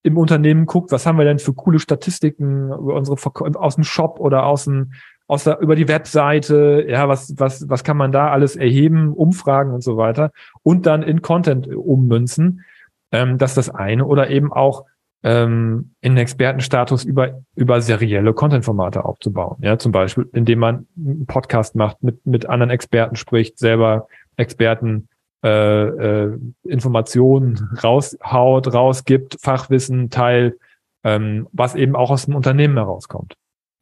im 0.03 0.19
Unternehmen 0.19 0.67
guckt, 0.67 0.91
was 0.91 1.07
haben 1.07 1.17
wir 1.17 1.25
denn 1.25 1.39
für 1.39 1.55
coole 1.55 1.79
Statistiken 1.79 2.71
über 2.71 2.93
unsere 2.93 3.17
aus 3.55 3.73
dem 3.73 3.83
Shop 3.83 4.19
oder 4.19 4.45
aus 4.45 4.65
dem 4.65 4.91
aus 5.25 5.45
der, 5.45 5.57
über 5.61 5.75
die 5.75 5.87
Webseite, 5.87 6.85
ja, 6.87 7.09
was, 7.09 7.33
was, 7.37 7.67
was 7.69 7.83
kann 7.83 7.97
man 7.97 8.11
da 8.11 8.29
alles 8.29 8.55
erheben, 8.55 9.13
Umfragen 9.13 9.73
und 9.73 9.81
so 9.81 9.97
weiter 9.97 10.31
und 10.61 10.85
dann 10.85 11.01
in 11.01 11.23
Content 11.23 11.67
ummünzen. 11.67 12.63
Ähm, 13.11 13.39
das 13.39 13.55
das 13.55 13.71
eine 13.71 14.05
oder 14.05 14.29
eben 14.29 14.53
auch 14.53 14.85
ähm, 15.27 15.91
in 15.99 16.13
den 16.13 16.19
Expertenstatus 16.19 17.03
über, 17.03 17.41
über 17.55 17.81
serielle 17.81 18.33
Content-Formate 18.33 19.03
aufzubauen. 19.03 19.57
Ja, 19.59 19.77
zum 19.77 19.91
Beispiel, 19.91 20.29
indem 20.31 20.59
man 20.59 20.87
einen 20.95 21.25
Podcast 21.25 21.75
macht, 21.75 22.01
mit, 22.01 22.25
mit 22.25 22.45
anderen 22.45 22.69
Experten 22.69 23.17
spricht, 23.17 23.59
selber 23.59 24.07
Experten 24.37 25.09
äh, 25.43 25.49
äh, 25.49 26.39
Informationen 26.63 27.77
raushaut, 27.83 28.73
rausgibt, 28.73 29.37
Fachwissen 29.41 30.09
teilt, 30.09 30.55
ähm, 31.03 31.49
was 31.51 31.75
eben 31.75 31.97
auch 31.97 32.09
aus 32.09 32.23
dem 32.23 32.35
Unternehmen 32.35 32.77
herauskommt. 32.77 33.33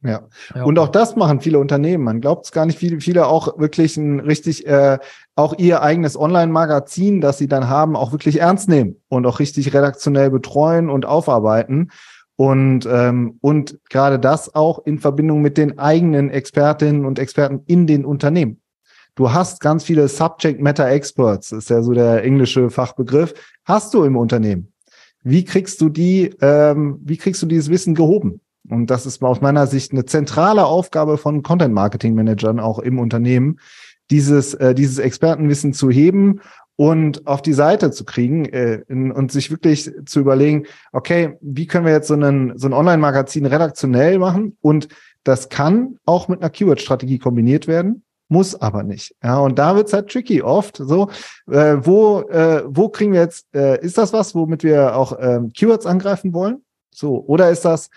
Ja. 0.02 0.28
ja. 0.54 0.64
Und 0.64 0.78
auch 0.78 0.88
das 0.88 1.16
machen 1.16 1.40
viele 1.40 1.58
Unternehmen. 1.58 2.04
Man 2.04 2.20
glaubt 2.20 2.44
es 2.44 2.52
gar 2.52 2.66
nicht, 2.66 2.78
viele, 2.78 3.00
viele 3.00 3.26
auch 3.26 3.58
wirklich 3.58 3.96
ein 3.96 4.20
richtig, 4.20 4.66
äh, 4.66 4.98
auch 5.34 5.58
ihr 5.58 5.82
eigenes 5.82 6.18
Online-Magazin, 6.18 7.20
das 7.20 7.38
sie 7.38 7.48
dann 7.48 7.68
haben, 7.68 7.96
auch 7.96 8.12
wirklich 8.12 8.40
ernst 8.40 8.68
nehmen 8.68 8.96
und 9.08 9.26
auch 9.26 9.40
richtig 9.40 9.72
redaktionell 9.74 10.30
betreuen 10.30 10.90
und 10.90 11.06
aufarbeiten. 11.06 11.90
Und, 12.36 12.86
ähm, 12.90 13.38
und 13.40 13.78
gerade 13.88 14.18
das 14.18 14.54
auch 14.54 14.84
in 14.84 14.98
Verbindung 14.98 15.40
mit 15.40 15.56
den 15.56 15.78
eigenen 15.78 16.30
Expertinnen 16.30 17.06
und 17.06 17.18
Experten 17.18 17.62
in 17.66 17.86
den 17.86 18.04
Unternehmen. 18.04 18.60
Du 19.14 19.32
hast 19.32 19.60
ganz 19.60 19.84
viele 19.84 20.08
Subject 20.08 20.60
Matter 20.60 20.90
Experts, 20.90 21.50
ist 21.50 21.70
ja 21.70 21.82
so 21.82 21.92
der 21.92 22.22
englische 22.22 22.68
Fachbegriff, 22.68 23.32
hast 23.64 23.94
du 23.94 24.04
im 24.04 24.16
Unternehmen. 24.16 24.74
Wie 25.22 25.44
kriegst 25.44 25.80
du 25.80 25.88
die, 25.88 26.34
ähm, 26.42 27.00
wie 27.02 27.16
kriegst 27.16 27.42
du 27.42 27.46
dieses 27.46 27.70
Wissen 27.70 27.94
gehoben? 27.94 28.40
Und 28.68 28.90
das 28.90 29.06
ist 29.06 29.22
aus 29.22 29.40
meiner 29.40 29.66
Sicht 29.66 29.92
eine 29.92 30.04
zentrale 30.04 30.66
Aufgabe 30.66 31.18
von 31.18 31.42
Content 31.42 31.74
Marketing 31.74 32.14
Managern 32.14 32.60
auch 32.60 32.78
im 32.78 32.98
Unternehmen, 32.98 33.58
dieses, 34.10 34.54
äh, 34.54 34.74
dieses 34.74 34.98
Expertenwissen 34.98 35.72
zu 35.72 35.90
heben 35.90 36.40
und 36.76 37.26
auf 37.26 37.42
die 37.42 37.54
Seite 37.54 37.90
zu 37.90 38.04
kriegen 38.04 38.44
äh, 38.46 38.82
in, 38.88 39.10
und 39.10 39.32
sich 39.32 39.50
wirklich 39.50 39.90
zu 40.04 40.20
überlegen, 40.20 40.66
okay, 40.92 41.36
wie 41.40 41.66
können 41.66 41.86
wir 41.86 41.92
jetzt 41.92 42.08
so, 42.08 42.14
einen, 42.14 42.58
so 42.58 42.68
ein 42.68 42.74
Online-Magazin 42.74 43.46
redaktionell 43.46 44.18
machen? 44.18 44.56
Und 44.60 44.88
das 45.24 45.48
kann 45.48 45.98
auch 46.04 46.28
mit 46.28 46.40
einer 46.40 46.50
Keyword-Strategie 46.50 47.18
kombiniert 47.18 47.66
werden, 47.66 48.04
muss 48.28 48.54
aber 48.60 48.82
nicht. 48.82 49.14
Ja, 49.22 49.38
und 49.38 49.58
da 49.58 49.74
wird's 49.74 49.92
halt 49.92 50.08
tricky 50.10 50.42
oft. 50.42 50.76
So, 50.76 51.10
äh, 51.50 51.76
wo, 51.80 52.20
äh, 52.28 52.62
wo 52.66 52.90
kriegen 52.90 53.12
wir 53.12 53.20
jetzt, 53.20 53.46
äh, 53.54 53.80
ist 53.80 53.98
das 53.98 54.12
was, 54.12 54.34
womit 54.34 54.62
wir 54.62 54.96
auch 54.96 55.18
äh, 55.18 55.40
Keywords 55.54 55.86
angreifen 55.86 56.32
wollen? 56.32 56.62
So, 56.92 57.24
oder 57.26 57.50
ist 57.50 57.64
das 57.64 57.90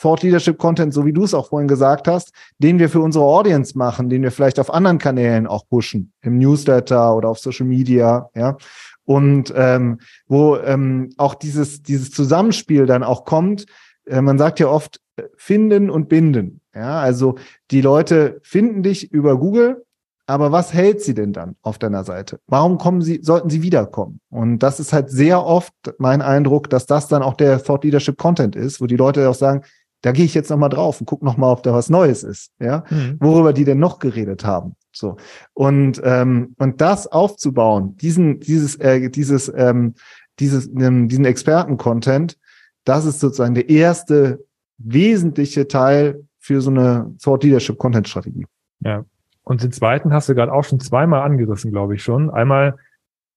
Thought 0.00 0.22
Leadership 0.22 0.58
Content, 0.58 0.92
so 0.94 1.04
wie 1.06 1.12
du 1.12 1.24
es 1.24 1.34
auch 1.34 1.48
vorhin 1.48 1.68
gesagt 1.68 2.08
hast, 2.08 2.32
den 2.58 2.78
wir 2.78 2.88
für 2.88 3.00
unsere 3.00 3.24
Audience 3.24 3.76
machen, 3.76 4.08
den 4.08 4.22
wir 4.22 4.30
vielleicht 4.30 4.58
auf 4.58 4.72
anderen 4.72 4.98
Kanälen 4.98 5.46
auch 5.46 5.68
pushen, 5.68 6.12
im 6.22 6.38
Newsletter 6.38 7.14
oder 7.16 7.28
auf 7.28 7.38
Social 7.38 7.66
Media, 7.66 8.30
ja. 8.34 8.56
Und 9.04 9.52
ähm, 9.56 9.98
wo 10.28 10.56
ähm, 10.56 11.10
auch 11.16 11.34
dieses, 11.34 11.82
dieses 11.82 12.12
Zusammenspiel 12.12 12.86
dann 12.86 13.02
auch 13.02 13.24
kommt, 13.24 13.66
äh, 14.06 14.20
man 14.20 14.38
sagt 14.38 14.60
ja 14.60 14.68
oft, 14.68 15.00
äh, 15.16 15.24
finden 15.36 15.90
und 15.90 16.08
binden. 16.08 16.60
Ja, 16.74 17.00
also 17.00 17.36
die 17.70 17.80
Leute 17.80 18.40
finden 18.42 18.82
dich 18.82 19.12
über 19.12 19.38
Google, 19.38 19.84
aber 20.26 20.52
was 20.52 20.72
hält 20.72 21.02
sie 21.02 21.14
denn 21.14 21.32
dann 21.32 21.56
auf 21.62 21.78
deiner 21.78 22.04
Seite? 22.04 22.40
Warum 22.46 22.78
kommen 22.78 23.02
sie, 23.02 23.20
sollten 23.22 23.50
sie 23.50 23.62
wiederkommen? 23.62 24.20
Und 24.30 24.60
das 24.60 24.80
ist 24.80 24.92
halt 24.92 25.10
sehr 25.10 25.44
oft 25.44 25.74
mein 25.98 26.22
Eindruck, 26.22 26.70
dass 26.70 26.86
das 26.86 27.08
dann 27.08 27.22
auch 27.22 27.34
der 27.34 27.62
Thought 27.62 27.84
Leadership 27.84 28.16
Content 28.16 28.56
ist, 28.56 28.80
wo 28.80 28.86
die 28.86 28.96
Leute 28.96 29.28
auch 29.28 29.34
sagen, 29.34 29.62
da 30.02 30.12
gehe 30.12 30.24
ich 30.24 30.34
jetzt 30.34 30.50
nochmal 30.50 30.68
drauf 30.68 31.00
und 31.00 31.06
guck 31.06 31.22
nochmal, 31.22 31.52
ob 31.52 31.62
da 31.62 31.72
was 31.72 31.88
Neues 31.88 32.22
ist, 32.22 32.52
ja, 32.58 32.84
mhm. 32.90 33.16
worüber 33.20 33.52
die 33.52 33.64
denn 33.64 33.78
noch 33.78 33.98
geredet 33.98 34.44
haben. 34.44 34.74
So. 34.92 35.16
Und, 35.54 36.00
ähm, 36.04 36.54
und 36.58 36.80
das 36.80 37.06
aufzubauen, 37.06 37.96
diesen, 37.96 38.40
dieses, 38.40 38.76
äh, 38.76 39.08
dieses, 39.08 39.50
ähm, 39.54 39.94
dieses, 40.38 40.68
ähm, 40.68 41.08
diesen 41.08 41.24
Experten-Content, 41.24 42.38
das 42.84 43.04
ist 43.04 43.20
sozusagen 43.20 43.54
der 43.54 43.68
erste 43.68 44.44
wesentliche 44.78 45.68
Teil 45.68 46.24
für 46.38 46.60
so 46.60 46.70
eine 46.70 47.14
Thought 47.22 47.44
Leadership 47.44 47.78
Content 47.78 48.08
Strategie. 48.08 48.46
Ja. 48.80 49.04
Und 49.44 49.62
den 49.62 49.72
zweiten 49.72 50.12
hast 50.12 50.28
du 50.28 50.34
gerade 50.34 50.52
auch 50.52 50.64
schon 50.64 50.80
zweimal 50.80 51.22
angerissen, 51.22 51.70
glaube 51.70 51.94
ich 51.94 52.02
schon. 52.02 52.30
Einmal, 52.30 52.76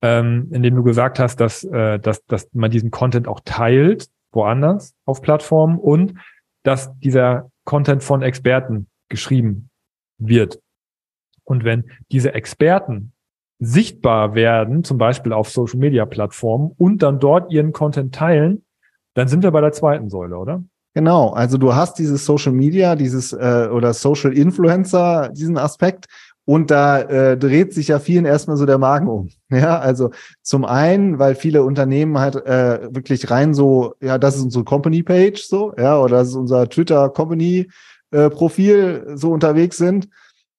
ähm, 0.02 0.50
indem 0.52 0.76
du 0.76 0.84
gesagt 0.84 1.20
hast, 1.20 1.40
dass, 1.40 1.64
äh, 1.64 2.00
dass, 2.00 2.26
dass 2.26 2.48
man 2.54 2.72
diesen 2.72 2.92
Content 2.92 3.28
auch 3.28 3.40
teilt, 3.46 4.08
woanders 4.32 4.94
auf 5.06 5.22
Plattformen 5.22 5.80
und 5.80 6.16
dass 6.66 6.98
dieser 7.00 7.50
Content 7.64 8.04
von 8.04 8.22
Experten 8.22 8.88
geschrieben 9.10 9.70
wird. 10.18 10.60
Und 11.44 11.64
wenn 11.64 11.86
diese 12.12 12.34
Experten 12.34 13.14
sichtbar 13.60 14.36
werden, 14.36 14.84
zum 14.84 14.98
Beispiel 14.98 15.32
auf 15.32 15.50
Social 15.50 15.80
Media 15.80 16.06
Plattformen 16.06 16.72
und 16.78 17.04
dann 17.04 17.20
dort 17.20 17.52
ihren 17.52 17.72
Content 17.72 18.14
teilen, 18.14 18.66
dann 19.14 19.28
sind 19.28 19.44
wir 19.44 19.52
bei 19.52 19.62
der 19.62 19.72
zweiten 19.72 20.10
Säule, 20.10 20.38
oder? 20.38 20.64
Genau, 20.94 21.32
also 21.32 21.58
du 21.58 21.76
hast 21.76 22.00
dieses 22.00 22.26
Social 22.26 22.54
Media, 22.54 22.96
dieses 22.96 23.34
äh, 23.34 23.70
oder 23.72 23.94
Social 23.94 24.34
Influencer, 24.34 25.30
diesen 25.30 25.58
Aspekt 25.58 26.06
und 26.46 26.70
da 26.70 27.02
äh, 27.02 27.38
dreht 27.38 27.74
sich 27.74 27.90
ja 27.90 28.00
vielen 28.00 28.26
erstmal 28.26 28.56
so 28.58 28.66
der 28.66 28.78
Magen 28.78 29.08
um. 29.08 29.30
Ja, 29.50 29.80
also 29.80 30.12
zum 30.42 30.66
einen, 30.66 31.20
weil 31.20 31.36
viele 31.36 31.64
Unternehmen 31.64 32.20
halt 32.20 32.36
äh, 32.36 32.94
wirklich 32.94 33.30
rein 33.30 33.54
so, 33.54 33.96
ja, 34.02 34.18
das 34.18 34.36
ist 34.38 34.44
unsere 34.44 34.64
Company 34.64 35.04
Page 35.04 35.42
so, 35.44 35.74
ja, 35.78 36.00
oder 36.00 36.18
das 36.18 36.30
ist 36.30 36.36
unser 36.36 36.68
Twitter 36.70 37.10
Company 37.10 37.68
äh, 38.12 38.30
Profil 38.30 39.14
so 39.16 39.32
unterwegs 39.32 39.78
sind. 39.78 40.08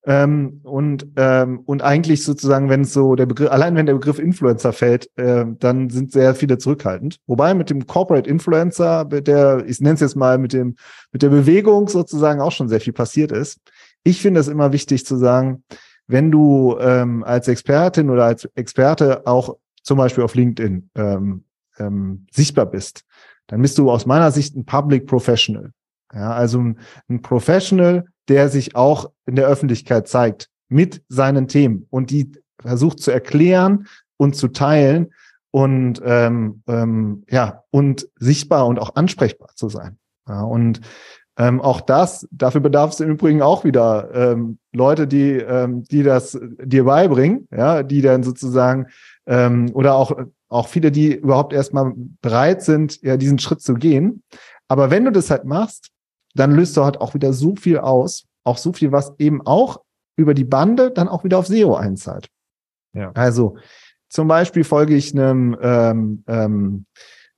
Ähm, 0.09 0.61
und, 0.63 1.09
ähm, 1.17 1.61
und 1.67 1.83
eigentlich 1.83 2.23
sozusagen, 2.23 2.69
wenn 2.69 2.83
es 2.83 2.93
so 2.93 3.17
der 3.17 3.27
Begriff, 3.27 3.51
allein 3.51 3.75
wenn 3.75 3.87
der 3.87 3.95
Begriff 3.95 4.21
Influencer 4.21 4.73
fällt, 4.73 5.11
äh, 5.17 5.45
dann 5.59 5.91
sind 5.91 6.13
sehr 6.13 6.37
viele 6.37 6.59
zurückhaltend. 6.59 7.19
Wobei 7.27 7.55
mit 7.55 7.71
dem 7.71 7.89
Corporate 7.89 8.31
Influencer, 8.31 9.05
der, 9.05 9.65
ich 9.67 9.81
nenne 9.81 9.95
es 9.95 10.01
jetzt 10.01 10.15
mal 10.15 10.39
mit 10.39 10.53
dem, 10.53 10.77
mit 11.11 11.23
der 11.23 11.31
Bewegung 11.31 11.89
sozusagen 11.89 12.41
auch 12.41 12.53
schon 12.53 12.69
sehr 12.69 12.81
viel 12.81 12.93
passiert 12.93 13.33
ist. 13.33 13.59
Ich 14.07 14.23
finde 14.23 14.39
es 14.39 14.47
immer 14.47 14.73
wichtig 14.73 15.05
zu 15.05 15.17
sagen, 15.17 15.65
wenn 16.07 16.31
du 16.31 16.79
ähm, 16.79 17.25
als 17.25 17.49
Expertin 17.49 18.09
oder 18.09 18.25
als 18.25 18.45
Experte 18.55 19.27
auch 19.27 19.57
zum 19.83 19.99
Beispiel 19.99 20.23
auf 20.23 20.37
LinkedIn 20.37 20.91
ähm, 20.95 21.45
ähm, 21.79 22.25
sichtbar 22.31 22.67
bist, 22.67 23.05
dann 23.49 23.63
bist 23.63 23.79
du 23.79 23.91
aus 23.91 24.07
meiner 24.07 24.31
Sicht 24.31 24.55
ein 24.55 24.65
Public 24.65 25.09
Professional. 25.09 25.73
Ja, 26.15 26.31
also 26.31 26.61
ein, 26.61 26.79
ein 27.09 27.21
Professional, 27.21 28.05
der 28.29 28.49
sich 28.49 28.77
auch 28.77 29.11
in 29.27 29.35
der 29.35 29.49
Öffentlichkeit 29.49 30.07
zeigt 30.07 30.51
mit 30.69 31.03
seinen 31.09 31.49
Themen 31.49 31.89
und 31.91 32.11
die 32.11 32.31
versucht 32.63 33.01
zu 33.01 33.11
erklären 33.11 33.89
und 34.19 34.37
zu 34.37 34.47
teilen 34.47 35.13
und 35.51 36.01
ähm, 36.05 36.63
ähm, 36.69 37.25
ja 37.29 37.65
und 37.71 38.09
sichtbar 38.21 38.69
und 38.69 38.79
auch 38.79 38.95
ansprechbar 38.95 39.49
zu 39.57 39.69
sein. 39.69 39.99
Ja, 40.29 40.43
und 40.43 40.81
ähm, 41.39 41.61
auch 41.61 41.81
das, 41.81 42.27
dafür 42.31 42.61
bedarf 42.61 42.93
es 42.93 43.01
im 43.01 43.11
Übrigen 43.11 43.43
auch 43.43 43.65
wieder 43.65 44.11
ähm, 44.15 44.59
Leute, 44.73 45.07
die, 45.07 45.33
ähm, 45.33 45.83
die 45.85 46.03
das 46.03 46.39
dir 46.63 46.85
beibringen, 46.85 47.47
ja, 47.55 47.83
die 47.83 48.01
dann 48.01 48.23
sozusagen 48.23 48.87
ähm, 49.27 49.71
oder 49.75 49.97
auch, 49.97 50.17
auch 50.49 50.69
viele, 50.69 50.91
die 50.91 51.15
überhaupt 51.15 51.53
erstmal 51.53 51.93
bereit 52.23 52.63
sind, 52.63 53.03
ja, 53.03 53.17
diesen 53.17 53.39
Schritt 53.39 53.61
zu 53.61 53.75
gehen. 53.75 54.23
Aber 54.69 54.91
wenn 54.91 55.05
du 55.05 55.13
das 55.13 55.31
halt 55.31 55.45
machst, 55.45 55.91
dann 56.35 56.53
löst 56.53 56.77
du 56.77 56.85
halt 56.85 57.01
auch 57.01 57.15
wieder 57.15 57.33
so 57.33 57.55
viel 57.57 57.79
aus, 57.79 58.25
auch 58.45 58.59
so 58.59 58.73
viel, 58.73 58.93
was 58.93 59.15
eben 59.19 59.47
auch 59.47 59.83
über 60.17 60.33
die 60.33 60.45
Bande 60.45 60.91
dann 60.91 61.09
auch 61.09 61.25
wieder 61.25 61.39
auf 61.39 61.47
SEO 61.47 61.75
einzahlt. 61.75 62.29
Ja. 62.95 63.11
Also 63.13 63.57
zum 64.09 64.29
Beispiel 64.29 64.65
folge 64.65 64.95
ich 64.95 65.13
einem, 65.13 65.57
ähm, 65.61 66.25
ähm, 66.27 66.87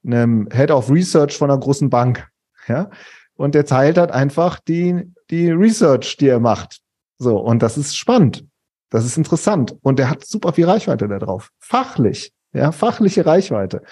einem 0.07 0.49
Head 0.53 0.71
of 0.71 0.91
Research 0.91 1.37
von 1.37 1.51
einer 1.51 1.59
großen 1.59 1.91
Bank. 1.91 2.29
Ja, 2.69 2.91
und 3.39 3.55
der 3.55 3.65
teilt 3.65 3.97
halt 3.99 4.11
einfach 4.11 4.59
die, 4.59 5.13
die 5.31 5.51
Research, 5.51 6.17
die 6.17 6.29
er 6.29 6.41
macht. 6.41 6.81
So, 7.19 7.39
und 7.39 7.63
das 7.63 7.79
ist 7.79 7.97
spannend. 7.97 8.45
Das 8.91 9.05
ist 9.05 9.17
interessant. 9.17 9.77
Und 9.83 9.99
der 9.99 10.11
hat 10.11 10.27
super 10.27 10.53
viel 10.53 10.67
Reichweite 10.67 11.09
da 11.09 11.19
drauf. 11.19 11.51
Fachlich, 11.61 12.33
ja, 12.53 12.73
fachliche 12.73 13.25
Reichweite. 13.25 13.83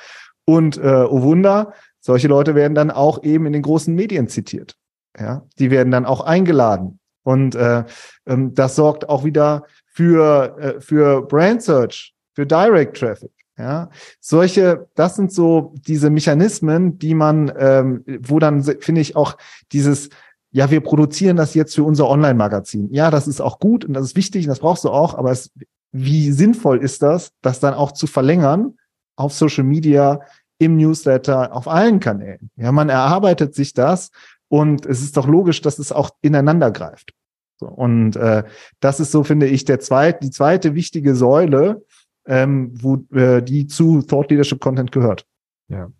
Und 0.44 0.78
äh, 0.78 1.06
oh 1.08 1.22
Wunder, 1.22 1.74
solche 2.00 2.28
Leute 2.28 2.54
werden 2.54 2.74
dann 2.74 2.90
auch 2.90 3.22
eben 3.22 3.46
in 3.46 3.52
den 3.52 3.62
großen 3.62 3.94
Medien 3.94 4.28
zitiert. 4.28 4.74
Ja, 5.18 5.46
die 5.58 5.70
werden 5.70 5.90
dann 5.92 6.06
auch 6.06 6.22
eingeladen. 6.22 6.98
Und 7.22 7.54
äh, 7.54 7.84
ähm, 8.26 8.54
das 8.54 8.76
sorgt 8.76 9.08
auch 9.08 9.24
wieder 9.24 9.64
für, 9.86 10.56
äh, 10.58 10.80
für 10.80 11.22
Brand 11.22 11.62
Search, 11.62 12.14
für 12.34 12.46
Direct 12.46 12.96
Traffic. 12.96 13.30
Ja, 13.58 13.88
solche, 14.20 14.86
das 14.94 15.16
sind 15.16 15.32
so 15.32 15.72
diese 15.86 16.10
Mechanismen, 16.10 16.98
die 16.98 17.14
man, 17.14 17.50
ähm, 17.58 18.04
wo 18.20 18.38
dann 18.38 18.62
finde 18.62 19.00
ich 19.00 19.16
auch 19.16 19.38
dieses, 19.72 20.10
ja, 20.50 20.70
wir 20.70 20.82
produzieren 20.82 21.38
das 21.38 21.54
jetzt 21.54 21.74
für 21.74 21.82
unser 21.82 22.08
Online-Magazin. 22.08 22.92
Ja, 22.92 23.10
das 23.10 23.26
ist 23.26 23.40
auch 23.40 23.58
gut 23.58 23.84
und 23.84 23.94
das 23.94 24.04
ist 24.04 24.16
wichtig 24.16 24.44
und 24.44 24.50
das 24.50 24.60
brauchst 24.60 24.84
du 24.84 24.90
auch, 24.90 25.14
aber 25.14 25.30
es, 25.30 25.50
wie 25.90 26.32
sinnvoll 26.32 26.82
ist 26.82 27.02
das, 27.02 27.32
das 27.40 27.58
dann 27.58 27.72
auch 27.72 27.92
zu 27.92 28.06
verlängern 28.06 28.76
auf 29.16 29.32
Social 29.32 29.64
Media, 29.64 30.20
im 30.58 30.76
Newsletter, 30.76 31.54
auf 31.54 31.68
allen 31.68 32.00
Kanälen? 32.00 32.50
Ja, 32.56 32.72
man 32.72 32.88
erarbeitet 32.88 33.54
sich 33.54 33.72
das 33.72 34.10
und 34.48 34.86
es 34.86 35.02
ist 35.02 35.16
doch 35.16 35.26
logisch, 35.26 35.62
dass 35.62 35.78
es 35.78 35.92
auch 35.92 36.10
ineinander 36.20 36.70
greift. 36.70 37.12
So, 37.58 37.66
und 37.66 38.16
äh, 38.16 38.44
das 38.80 39.00
ist 39.00 39.12
so, 39.12 39.24
finde 39.24 39.46
ich, 39.46 39.64
der 39.64 39.80
zweite, 39.80 40.20
die 40.20 40.30
zweite 40.30 40.74
wichtige 40.74 41.14
Säule, 41.14 41.84
ähm, 42.26 42.72
wo 42.74 43.04
äh, 43.14 43.42
die 43.42 43.66
zu 43.66 44.02
Thought 44.02 44.30
Leadership 44.30 44.60
Content 44.60 44.92
gehört. 44.92 45.26
Ja. 45.68 45.90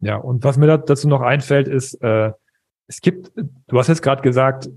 Ja, 0.00 0.16
und 0.16 0.44
was 0.44 0.56
mir 0.56 0.78
dazu 0.78 1.08
noch 1.08 1.22
einfällt, 1.22 1.66
ist, 1.66 1.94
äh, 2.02 2.32
es 2.86 3.00
gibt, 3.00 3.32
du 3.36 3.78
hast 3.78 3.88
jetzt 3.88 4.02
gerade 4.02 4.22
gesagt, 4.22 4.68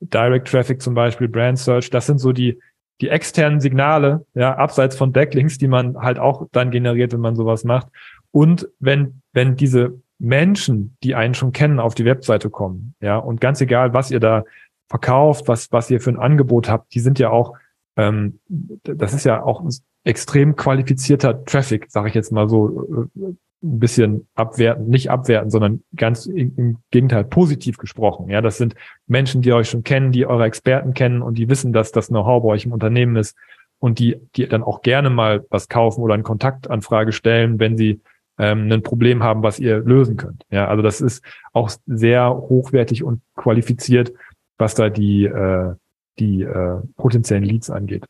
Direct 0.00 0.48
Traffic 0.48 0.80
zum 0.80 0.94
Beispiel, 0.94 1.28
Brand 1.28 1.58
Search, 1.58 1.90
das 1.90 2.06
sind 2.06 2.18
so 2.18 2.32
die, 2.32 2.60
die 3.00 3.08
externen 3.08 3.60
Signale, 3.60 4.24
ja, 4.34 4.56
abseits 4.56 4.96
von 4.96 5.12
Backlinks, 5.12 5.58
die 5.58 5.68
man 5.68 5.96
halt 5.98 6.18
auch 6.18 6.46
dann 6.52 6.70
generiert, 6.70 7.12
wenn 7.12 7.20
man 7.20 7.36
sowas 7.36 7.64
macht. 7.64 7.88
Und 8.30 8.68
wenn, 8.78 9.22
wenn 9.32 9.56
diese 9.56 10.00
Menschen, 10.18 10.96
die 11.02 11.14
einen 11.14 11.34
schon 11.34 11.52
kennen, 11.52 11.80
auf 11.80 11.94
die 11.94 12.04
Webseite 12.04 12.50
kommen, 12.50 12.94
ja, 13.00 13.16
und 13.16 13.40
ganz 13.40 13.60
egal, 13.60 13.94
was 13.94 14.10
ihr 14.10 14.20
da 14.20 14.44
verkauft, 14.88 15.48
was, 15.48 15.70
was 15.72 15.90
ihr 15.90 16.00
für 16.00 16.10
ein 16.10 16.18
Angebot 16.18 16.68
habt, 16.68 16.94
die 16.94 17.00
sind 17.00 17.18
ja 17.18 17.30
auch, 17.30 17.54
ähm, 17.98 18.38
das 18.48 19.12
ist 19.12 19.24
ja 19.24 19.42
auch 19.42 19.62
extrem 20.04 20.56
qualifizierter 20.56 21.44
Traffic, 21.44 21.90
sage 21.90 22.08
ich 22.08 22.14
jetzt 22.14 22.32
mal 22.32 22.48
so 22.48 23.08
äh, 23.16 23.34
ein 23.60 23.80
bisschen 23.80 24.28
abwerten, 24.36 24.88
nicht 24.88 25.10
abwerten, 25.10 25.50
sondern 25.50 25.82
ganz 25.96 26.26
im 26.26 26.78
Gegenteil 26.92 27.24
positiv 27.24 27.76
gesprochen. 27.76 28.30
Ja, 28.30 28.40
das 28.40 28.56
sind 28.56 28.76
Menschen, 29.08 29.42
die 29.42 29.52
euch 29.52 29.68
schon 29.68 29.82
kennen, 29.82 30.12
die 30.12 30.26
eure 30.26 30.44
Experten 30.44 30.94
kennen 30.94 31.22
und 31.22 31.36
die 31.38 31.48
wissen, 31.48 31.72
dass 31.72 31.90
das 31.90 32.06
Know-how 32.06 32.44
bei 32.44 32.50
euch 32.50 32.66
im 32.66 32.72
Unternehmen 32.72 33.16
ist 33.16 33.36
und 33.80 33.98
die, 33.98 34.16
die 34.36 34.46
dann 34.46 34.62
auch 34.62 34.82
gerne 34.82 35.10
mal 35.10 35.44
was 35.50 35.68
kaufen 35.68 36.02
oder 36.02 36.14
eine 36.14 36.22
Kontaktanfrage 36.22 37.10
stellen, 37.10 37.58
wenn 37.58 37.76
sie 37.76 38.00
ähm, 38.38 38.70
ein 38.70 38.82
Problem 38.84 39.24
haben, 39.24 39.42
was 39.42 39.58
ihr 39.58 39.80
lösen 39.80 40.16
könnt. 40.16 40.44
Ja, 40.50 40.68
also 40.68 40.82
das 40.82 41.00
ist 41.00 41.24
auch 41.52 41.68
sehr 41.86 42.30
hochwertig 42.30 43.02
und 43.02 43.22
qualifiziert, 43.34 44.12
was 44.56 44.76
da 44.76 44.88
die 44.88 45.24
äh, 45.24 45.74
die 46.20 46.42
äh, 46.42 46.80
potenziellen 46.96 47.44
Leads 47.44 47.70
angeht. 47.70 48.04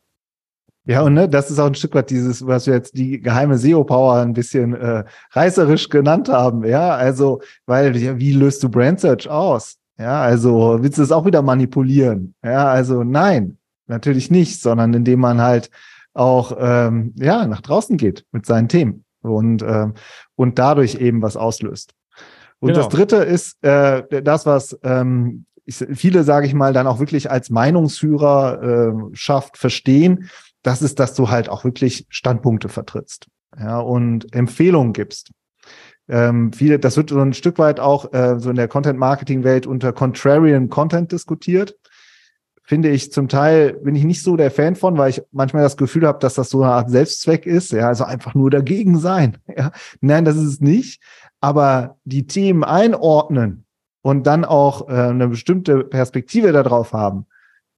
Ja, 0.84 1.02
und 1.02 1.12
ne, 1.14 1.28
das 1.28 1.50
ist 1.50 1.58
auch 1.58 1.66
ein 1.66 1.74
Stück 1.74 1.94
weit 1.94 2.08
dieses, 2.08 2.46
was 2.46 2.66
wir 2.66 2.72
jetzt 2.72 2.96
die 2.96 3.20
geheime 3.20 3.58
SEO-Power 3.58 4.22
ein 4.22 4.32
bisschen 4.32 4.74
äh, 4.74 5.04
reißerisch 5.32 5.90
genannt 5.90 6.30
haben. 6.30 6.64
Ja, 6.64 6.94
also, 6.94 7.42
weil, 7.66 7.94
wie 7.94 8.32
löst 8.32 8.62
du 8.62 8.70
Brand 8.70 9.00
Search 9.00 9.28
aus? 9.28 9.76
Ja, 9.98 10.22
also 10.22 10.78
willst 10.80 10.96
du 10.96 11.02
es 11.02 11.12
auch 11.12 11.26
wieder 11.26 11.42
manipulieren? 11.42 12.34
Ja, 12.42 12.68
also 12.68 13.04
nein, 13.04 13.58
natürlich 13.86 14.30
nicht, 14.30 14.62
sondern 14.62 14.94
indem 14.94 15.20
man 15.20 15.42
halt 15.42 15.70
auch 16.14 16.56
ähm, 16.58 17.14
ja 17.16 17.46
nach 17.46 17.60
draußen 17.60 17.96
geht 17.96 18.24
mit 18.32 18.46
seinen 18.46 18.68
Themen 18.68 19.04
und 19.22 19.62
ähm, 19.62 19.94
und 20.36 20.58
dadurch 20.58 20.96
eben 20.96 21.20
was 21.20 21.36
auslöst. 21.36 21.92
Und 22.60 22.68
genau. 22.68 22.80
das 22.80 22.88
dritte 22.88 23.16
ist 23.16 23.62
äh, 23.62 24.22
das, 24.22 24.46
was 24.46 24.78
ähm, 24.82 25.44
ich, 25.68 25.86
viele, 25.94 26.24
sage 26.24 26.46
ich 26.46 26.54
mal, 26.54 26.72
dann 26.72 26.86
auch 26.86 26.98
wirklich 26.98 27.30
als 27.30 27.50
Meinungsführer 27.50 28.62
äh, 28.62 29.16
schafft, 29.16 29.56
verstehen. 29.56 30.30
Das 30.62 30.82
ist, 30.82 30.98
dass 30.98 31.14
du 31.14 31.30
halt 31.30 31.48
auch 31.48 31.64
wirklich 31.64 32.06
Standpunkte 32.08 32.68
vertrittst 32.68 33.28
ja, 33.58 33.78
und 33.78 34.34
Empfehlungen 34.34 34.92
gibst. 34.92 35.30
Ähm, 36.08 36.52
viele, 36.52 36.78
das 36.78 36.96
wird 36.96 37.10
so 37.10 37.20
ein 37.20 37.34
Stück 37.34 37.58
weit 37.58 37.80
auch 37.80 38.12
äh, 38.12 38.40
so 38.40 38.50
in 38.50 38.56
der 38.56 38.68
Content-Marketing-Welt 38.68 39.66
unter 39.66 39.92
Contrarian 39.92 40.70
Content 40.70 41.12
diskutiert 41.12 41.76
finde 42.68 42.90
ich 42.90 43.10
zum 43.12 43.28
Teil, 43.28 43.72
bin 43.82 43.94
ich 43.94 44.04
nicht 44.04 44.22
so 44.22 44.36
der 44.36 44.50
Fan 44.50 44.76
von, 44.76 44.98
weil 44.98 45.08
ich 45.08 45.22
manchmal 45.32 45.62
das 45.62 45.78
Gefühl 45.78 46.06
habe, 46.06 46.18
dass 46.18 46.34
das 46.34 46.50
so 46.50 46.62
eine 46.62 46.72
Art 46.72 46.90
Selbstzweck 46.90 47.46
ist, 47.46 47.72
ja, 47.72 47.88
also 47.88 48.04
einfach 48.04 48.34
nur 48.34 48.50
dagegen 48.50 48.98
sein. 48.98 49.38
Ja. 49.56 49.72
Nein, 50.02 50.26
das 50.26 50.36
ist 50.36 50.44
es 50.44 50.60
nicht. 50.60 51.02
Aber 51.40 51.96
die 52.04 52.26
Themen 52.26 52.64
einordnen 52.64 53.64
und 54.08 54.26
dann 54.26 54.46
auch 54.46 54.88
äh, 54.88 54.92
eine 54.92 55.28
bestimmte 55.28 55.84
Perspektive 55.84 56.50
darauf 56.52 56.94
haben, 56.94 57.26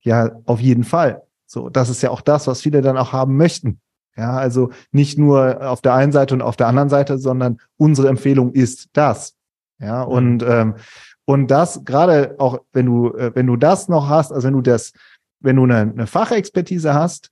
ja, 0.00 0.30
auf 0.44 0.60
jeden 0.60 0.84
Fall. 0.84 1.22
So, 1.44 1.68
das 1.68 1.88
ist 1.88 2.02
ja 2.02 2.10
auch 2.10 2.20
das, 2.20 2.46
was 2.46 2.60
viele 2.62 2.82
dann 2.82 2.96
auch 2.96 3.12
haben 3.12 3.36
möchten. 3.36 3.80
Ja, 4.16 4.34
also 4.34 4.70
nicht 4.92 5.18
nur 5.18 5.68
auf 5.68 5.80
der 5.80 5.94
einen 5.94 6.12
Seite 6.12 6.34
und 6.34 6.42
auf 6.42 6.54
der 6.54 6.68
anderen 6.68 6.88
Seite, 6.88 7.18
sondern 7.18 7.58
unsere 7.76 8.06
Empfehlung 8.08 8.52
ist 8.52 8.90
das. 8.92 9.34
Ja, 9.80 10.04
mhm. 10.04 10.12
und 10.12 10.42
ähm, 10.44 10.74
und 11.24 11.48
das 11.48 11.84
gerade 11.84 12.36
auch, 12.38 12.60
wenn 12.72 12.86
du, 12.86 13.12
äh, 13.12 13.34
wenn 13.34 13.48
du 13.48 13.56
das 13.56 13.88
noch 13.88 14.08
hast, 14.08 14.30
also 14.30 14.46
wenn 14.46 14.54
du 14.54 14.62
das, 14.62 14.92
wenn 15.40 15.56
du 15.56 15.64
eine, 15.64 15.78
eine 15.78 16.06
Fachexpertise 16.06 16.94
hast, 16.94 17.30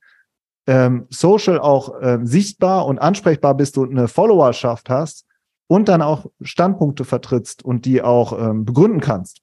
ähm, 0.67 1.07
Social 1.09 1.57
auch 1.57 1.93
ähm, 2.01 2.27
sichtbar 2.27 2.85
und 2.85 2.99
ansprechbar 2.99 3.55
bist 3.55 3.77
und 3.77 3.91
eine 3.91 4.09
Followerschaft 4.09 4.89
hast 4.89 5.25
und 5.69 5.87
dann 5.87 6.01
auch 6.01 6.25
Standpunkte 6.41 7.05
vertrittst 7.05 7.63
und 7.63 7.85
die 7.85 8.01
auch 8.01 8.37
ähm, 8.37 8.65
begründen 8.65 8.99
kannst, 8.99 9.41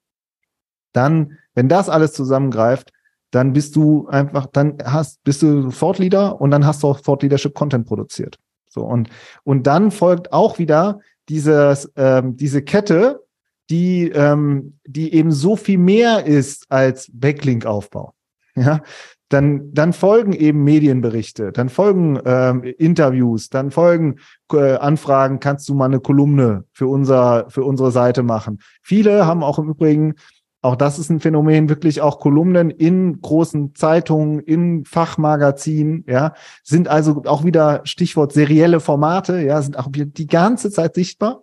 dann, 0.92 1.38
wenn 1.54 1.68
das 1.68 1.88
alles 1.88 2.12
zusammengreift, 2.12 2.92
dann 3.30 3.52
bist 3.52 3.76
du 3.76 4.06
einfach, 4.08 4.46
dann 4.46 4.78
hast, 4.84 5.22
bist 5.24 5.42
du 5.42 5.70
Thought 5.70 5.98
Leader 5.98 6.40
und 6.40 6.50
dann 6.50 6.66
hast 6.66 6.82
du 6.82 6.88
auch 6.88 7.00
Thought 7.00 7.22
Leadership 7.22 7.54
Content 7.54 7.86
produziert. 7.86 8.38
So 8.68 8.82
und 8.82 9.08
und 9.44 9.66
dann 9.66 9.90
folgt 9.90 10.32
auch 10.32 10.58
wieder 10.58 11.00
dieses 11.28 11.90
ähm, 11.96 12.36
diese 12.36 12.62
Kette 12.62 13.26
die, 13.70 14.08
ähm, 14.10 14.78
die 14.84 15.12
eben 15.14 15.32
so 15.32 15.56
viel 15.56 15.78
mehr 15.78 16.24
ist 16.26 16.70
als 16.70 17.10
Backlink-Aufbau. 17.12 18.12
Ja, 18.58 18.80
dann, 19.28 19.72
dann 19.72 19.92
folgen 19.92 20.32
eben 20.32 20.62
Medienberichte, 20.64 21.52
dann 21.52 21.68
folgen 21.68 22.18
ähm, 22.24 22.62
Interviews, 22.62 23.48
dann 23.50 23.70
folgen 23.70 24.16
äh, 24.52 24.76
Anfragen, 24.76 25.40
kannst 25.40 25.68
du 25.68 25.74
mal 25.74 25.86
eine 25.86 26.00
Kolumne 26.00 26.64
für, 26.72 26.86
unser, 26.86 27.46
für 27.48 27.64
unsere 27.64 27.90
Seite 27.90 28.22
machen. 28.22 28.60
Viele 28.82 29.26
haben 29.26 29.42
auch 29.42 29.58
im 29.58 29.68
Übrigen, 29.68 30.14
auch 30.62 30.76
das 30.76 30.98
ist 30.98 31.10
ein 31.10 31.20
Phänomen, 31.20 31.68
wirklich 31.68 32.00
auch 32.00 32.18
Kolumnen 32.18 32.70
in 32.70 33.20
großen 33.20 33.74
Zeitungen, 33.74 34.40
in 34.40 34.84
Fachmagazinen, 34.84 36.04
ja, 36.08 36.34
sind 36.62 36.88
also 36.88 37.22
auch 37.26 37.44
wieder 37.44 37.80
Stichwort 37.84 38.32
serielle 38.32 38.80
Formate, 38.80 39.40
ja, 39.40 39.60
sind 39.62 39.78
auch 39.78 39.88
die 39.90 40.26
ganze 40.26 40.70
Zeit 40.70 40.94
sichtbar 40.94 41.42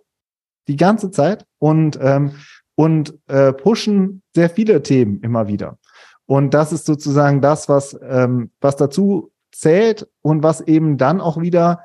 die 0.68 0.76
ganze 0.76 1.10
Zeit 1.10 1.46
und, 1.58 1.98
ähm, 2.00 2.32
und 2.74 3.14
äh, 3.28 3.52
pushen 3.52 4.22
sehr 4.34 4.50
viele 4.50 4.82
Themen 4.82 5.20
immer 5.20 5.48
wieder. 5.48 5.78
Und 6.26 6.54
das 6.54 6.72
ist 6.72 6.86
sozusagen 6.86 7.40
das, 7.40 7.68
was, 7.68 7.98
ähm, 8.02 8.50
was 8.60 8.76
dazu 8.76 9.30
zählt 9.52 10.08
und 10.22 10.42
was 10.42 10.60
eben 10.62 10.96
dann 10.96 11.20
auch 11.20 11.40
wieder 11.40 11.80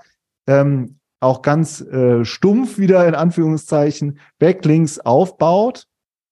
ähm, 0.47 0.99
auch 1.19 1.41
ganz 1.41 1.81
äh, 1.81 2.23
stumpf 2.23 2.77
wieder 2.77 3.07
in 3.07 3.15
Anführungszeichen 3.15 4.19
Backlinks 4.39 4.99
aufbaut, 4.99 5.85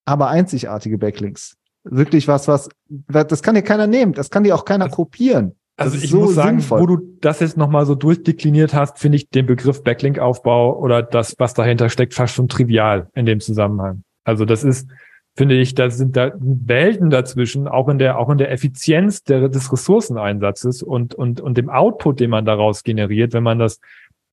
aber 0.06 0.30
einzigartige 0.30 0.98
Backlinks. 0.98 1.58
Wirklich 1.84 2.28
was, 2.28 2.48
was, 2.48 2.70
das 3.08 3.44
kann 3.44 3.56
dir 3.56 3.62
keiner 3.62 3.88
nehmen, 3.88 4.14
das 4.14 4.30
kann 4.30 4.44
dir 4.44 4.56
auch 4.56 4.66
keiner 4.66 4.90
kopieren. 4.90 5.56
Also 5.78 5.98
ich 5.98 6.10
so 6.10 6.22
muss 6.22 6.36
sagen, 6.36 6.60
sinnvoll. 6.60 6.82
wo 6.82 6.86
du 6.88 6.98
das 7.22 7.40
jetzt 7.40 7.56
nochmal 7.56 7.86
so 7.86 7.94
durchdekliniert 7.94 8.74
hast, 8.74 8.98
finde 8.98 9.18
ich 9.18 9.30
den 9.30 9.46
Begriff 9.46 9.84
Backlink-Aufbau 9.84 10.80
oder 10.80 11.04
das, 11.04 11.36
was 11.38 11.54
dahinter 11.54 11.90
steckt, 11.90 12.16
fast 12.16 12.34
schon 12.34 12.48
trivial 12.48 13.10
in 13.14 13.28
dem 13.28 13.40
Zusammenhang. 13.40 14.04
Also 14.24 14.44
das 14.44 14.64
ist, 14.64 14.90
finde 15.38 15.56
ich, 15.56 15.76
da 15.76 15.90
sind 15.92 16.18
da 16.18 16.32
Welten 16.40 17.12
dazwischen, 17.12 17.68
auch 17.68 17.88
in 17.90 18.00
der, 18.00 18.18
auch 18.18 18.30
in 18.30 18.40
der 18.40 18.52
Effizienz 18.52 19.24
der, 19.24 19.50
des 19.50 19.72
Ressourceneinsatzes 19.72 20.82
und, 20.82 21.14
und, 21.14 21.40
und 21.40 21.58
dem 21.58 21.70
Output, 21.70 22.20
den 22.20 22.32
man 22.32 22.44
daraus 22.44 22.84
generiert, 22.84 23.34
wenn 23.34 23.44
man 23.44 23.60
das, 23.60 23.80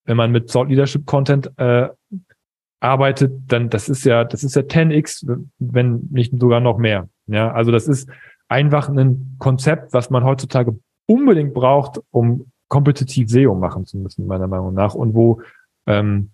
wenn 0.07 0.17
man 0.17 0.33
mit 0.33 0.51
Salt 0.51 0.71
Leadership 0.71 1.05
Content 1.05 1.53
äh, 1.59 1.89
arbeitet, 2.81 3.33
dann 3.49 3.69
das 3.69 3.89
ist 3.91 4.05
ja, 4.05 4.25
das 4.25 4.43
ist 4.45 4.57
ja 4.57 4.63
10x, 4.63 5.27
wenn 5.59 6.09
nicht 6.11 6.33
sogar 6.41 6.61
noch 6.61 6.79
mehr. 6.79 7.09
Ja, 7.27 7.53
also 7.53 7.71
das 7.71 7.87
ist 7.87 8.09
einfach 8.49 8.89
ein 8.89 9.37
Konzept, 9.39 9.93
was 9.93 10.09
man 10.09 10.25
heutzutage 10.25 10.79
unbedingt 11.07 11.53
braucht, 11.53 12.01
um 12.11 12.51
kompetitiv 12.69 13.29
SEO 13.29 13.55
machen 13.55 13.85
zu 13.85 13.99
müssen, 13.99 14.27
meiner 14.27 14.49
Meinung 14.49 14.73
nach. 14.73 14.95
Und 14.95 15.15
wo 15.15 15.43
ähm, 15.87 16.31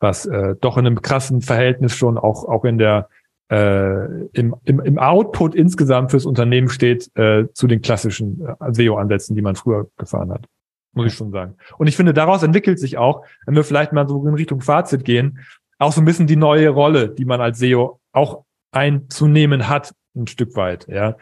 was 0.00 0.26
äh, 0.26 0.56
doch 0.60 0.76
in 0.76 0.86
einem 0.86 1.02
krassen 1.02 1.40
Verhältnis 1.40 1.94
schon 1.94 2.18
auch, 2.18 2.44
auch 2.48 2.64
in 2.64 2.78
der 2.78 3.08
äh, 3.52 4.06
im, 4.32 4.56
im, 4.64 4.80
im 4.80 4.98
Output 4.98 5.54
insgesamt 5.54 6.10
fürs 6.10 6.24
Unternehmen 6.24 6.70
steht 6.70 7.14
äh, 7.16 7.44
zu 7.52 7.66
den 7.66 7.82
klassischen 7.82 8.40
äh, 8.40 8.72
SEO-Ansätzen, 8.72 9.36
die 9.36 9.42
man 9.42 9.56
früher 9.56 9.88
gefahren 9.98 10.32
hat. 10.32 10.46
Muss 10.94 11.08
ich 11.08 11.14
schon 11.14 11.32
sagen. 11.32 11.56
Und 11.76 11.86
ich 11.86 11.96
finde, 11.96 12.14
daraus 12.14 12.42
entwickelt 12.42 12.78
sich 12.78 12.96
auch, 12.96 13.26
wenn 13.44 13.54
wir 13.54 13.64
vielleicht 13.64 13.92
mal 13.92 14.08
so 14.08 14.26
in 14.26 14.34
Richtung 14.34 14.62
Fazit 14.62 15.04
gehen, 15.04 15.40
auch 15.78 15.92
so 15.92 16.00
ein 16.00 16.06
bisschen 16.06 16.26
die 16.26 16.36
neue 16.36 16.70
Rolle, 16.70 17.10
die 17.10 17.26
man 17.26 17.42
als 17.42 17.58
SEO 17.58 18.00
auch 18.12 18.44
einzunehmen 18.70 19.68
hat, 19.68 19.94
ein 20.16 20.26
Stück 20.26 20.56
weit, 20.56 20.88
ja. 20.88 21.16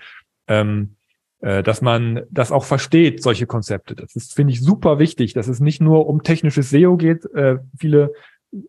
Ähm, 0.46 0.94
äh, 1.40 1.64
dass 1.64 1.82
man 1.82 2.22
das 2.30 2.52
auch 2.52 2.64
versteht, 2.64 3.24
solche 3.24 3.46
Konzepte. 3.46 3.96
Das 3.96 4.14
ist, 4.14 4.34
finde 4.34 4.52
ich, 4.52 4.60
super 4.60 5.00
wichtig, 5.00 5.32
dass 5.32 5.48
es 5.48 5.58
nicht 5.58 5.80
nur 5.80 6.06
um 6.06 6.22
technisches 6.22 6.70
SEO 6.70 6.96
geht. 6.96 7.24
Äh, 7.34 7.58
viele 7.76 8.12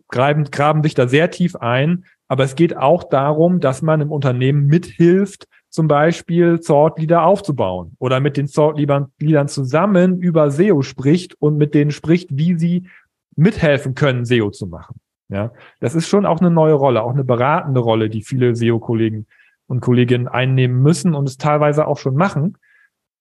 graben, 0.07 0.45
graben 0.45 0.81
sich 0.81 0.95
da 0.95 1.07
sehr 1.07 1.29
tief 1.29 1.55
ein, 1.55 2.05
aber 2.31 2.45
es 2.45 2.55
geht 2.55 2.77
auch 2.77 3.03
darum, 3.03 3.59
dass 3.59 3.81
man 3.81 3.99
im 3.99 4.09
Unternehmen 4.09 4.67
mithilft, 4.67 5.49
zum 5.67 5.89
Beispiel 5.89 6.59
Thought 6.59 6.97
Leader 6.97 7.25
aufzubauen 7.25 7.97
oder 7.99 8.21
mit 8.21 8.37
den 8.37 8.47
Thought 8.47 8.77
Leadern 8.77 9.49
zusammen 9.49 10.21
über 10.21 10.49
SEO 10.49 10.81
spricht 10.81 11.35
und 11.41 11.57
mit 11.57 11.73
denen 11.73 11.91
spricht, 11.91 12.29
wie 12.31 12.57
sie 12.57 12.87
mithelfen 13.35 13.95
können, 13.95 14.23
SEO 14.23 14.49
zu 14.49 14.67
machen. 14.67 14.95
Ja, 15.27 15.51
das 15.81 15.93
ist 15.93 16.07
schon 16.07 16.25
auch 16.25 16.39
eine 16.39 16.51
neue 16.51 16.75
Rolle, 16.75 17.03
auch 17.03 17.11
eine 17.11 17.25
beratende 17.25 17.81
Rolle, 17.81 18.09
die 18.09 18.21
viele 18.21 18.55
SEO-Kollegen 18.55 19.27
und 19.67 19.81
Kolleginnen 19.81 20.29
einnehmen 20.29 20.81
müssen 20.81 21.15
und 21.15 21.27
es 21.27 21.35
teilweise 21.35 21.85
auch 21.85 21.97
schon 21.97 22.15
machen. 22.15 22.57